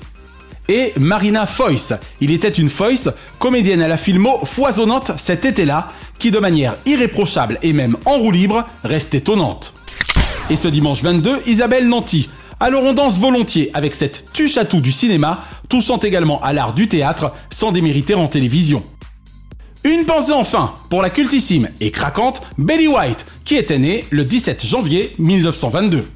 [0.68, 1.94] Et Marina Foyce.
[2.20, 3.08] Il était une Foyce,
[3.38, 8.30] comédienne à la filmo foisonnante cet été-là, qui de manière irréprochable et même en roue
[8.30, 9.74] libre reste étonnante.
[10.50, 12.28] Et ce dimanche 22, Isabelle Nanty.
[12.64, 16.74] Alors on danse volontiers avec cette tuche à tout du cinéma, touchant également à l'art
[16.74, 18.84] du théâtre sans démériter en télévision.
[19.82, 24.64] Une pensée enfin pour la cultissime et craquante Betty White, qui était née le 17
[24.64, 26.06] janvier 1922.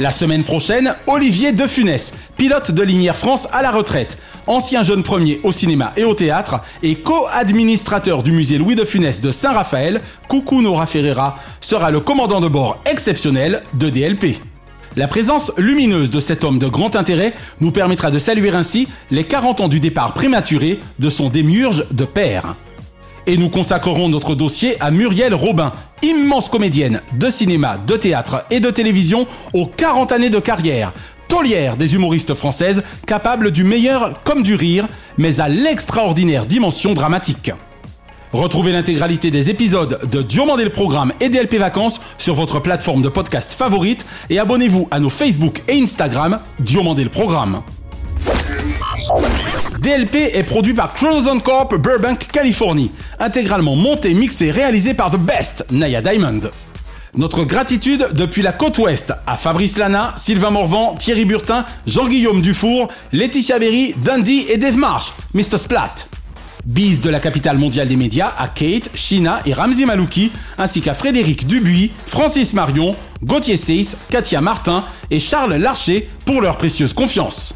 [0.00, 5.02] La semaine prochaine, Olivier De Funès, pilote de Linière France à la retraite, ancien jeune
[5.02, 10.02] premier au cinéma et au théâtre et co-administrateur du musée Louis de Funès de Saint-Raphaël,
[10.28, 14.36] Coucou Nora Ferreira, sera le commandant de bord exceptionnel de DLP.
[14.98, 19.22] La présence lumineuse de cet homme de grand intérêt nous permettra de saluer ainsi les
[19.22, 22.54] 40 ans du départ prématuré de son démiurge de père.
[23.24, 25.72] Et nous consacrerons notre dossier à Muriel Robin,
[26.02, 30.92] immense comédienne de cinéma, de théâtre et de télévision aux 40 années de carrière.
[31.28, 37.52] Taulière des humoristes françaises, capable du meilleur comme du rire, mais à l'extraordinaire dimension dramatique.
[38.32, 43.08] Retrouvez l'intégralité des épisodes de Diomandé le Programme et DLP Vacances sur votre plateforme de
[43.08, 47.62] podcast favorite et abonnez-vous à nos Facebook et Instagram Diomandé le Programme.
[49.80, 55.64] DLP est produit par Chronoson Corp Burbank, Californie, intégralement monté, mixé, réalisé par The Best,
[55.70, 56.40] Naya Diamond.
[57.14, 62.88] Notre gratitude depuis la côte ouest à Fabrice Lana, Sylvain Morvan, Thierry Burtin, Jean-Guillaume Dufour,
[63.12, 65.56] Laetitia Berry, Dundee et Dave Marsh, Mr.
[65.56, 65.94] Splat.
[66.68, 70.92] Bise de la capitale mondiale des médias à Kate, Shina et Ramzi Malouki, ainsi qu'à
[70.92, 72.94] Frédéric Dubuis, Francis Marion,
[73.24, 77.54] Gauthier Seyss, Katia Martin et Charles Larcher pour leur précieuse confiance.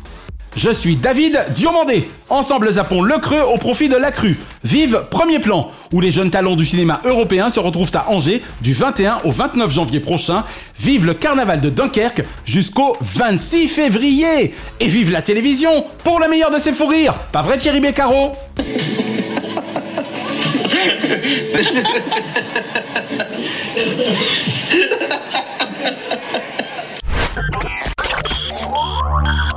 [0.55, 2.11] Je suis David Diomandé.
[2.29, 4.39] Ensemble zappons le creux au profit de la crue.
[4.65, 8.75] Vive Premier Plan, où les jeunes talents du cinéma européen se retrouvent à Angers du
[8.75, 10.45] 21 au 29 janvier prochain.
[10.79, 14.55] Vive le carnaval de Dunkerque jusqu'au 26 février.
[14.81, 17.15] Et vive la télévision pour le meilleur de ses fous rires.
[17.33, 18.33] Pas vrai Thierry Beccaro?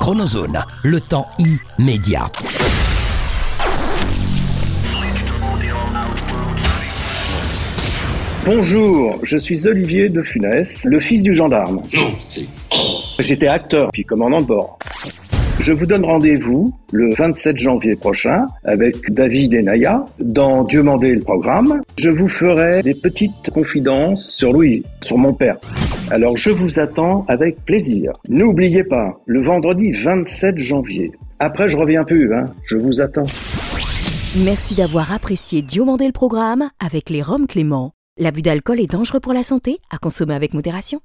[0.05, 1.27] Chronozone, le temps
[1.79, 2.27] immédiat.
[8.45, 11.77] Bonjour, je suis Olivier de Funès, le fils du gendarme.
[11.91, 12.45] Non, c'est.
[13.17, 14.77] J'étais acteur puis commandant de bord.
[15.59, 21.09] Je vous donne rendez-vous le 27 janvier prochain avec David et Naya dans Dieu mandé
[21.09, 21.81] le programme.
[21.97, 25.57] Je vous ferai des petites confidences sur Louis, sur mon père.
[26.11, 28.11] Alors je vous attends avec plaisir.
[28.29, 31.11] N'oubliez pas, le vendredi 27 janvier.
[31.39, 32.45] Après je reviens plus, hein.
[32.67, 33.23] Je vous attends.
[34.43, 37.91] Merci d'avoir apprécié Diomandé le programme avec les Roms Clément.
[38.17, 41.01] L'abus d'alcool est dangereux pour la santé, à consommer avec modération.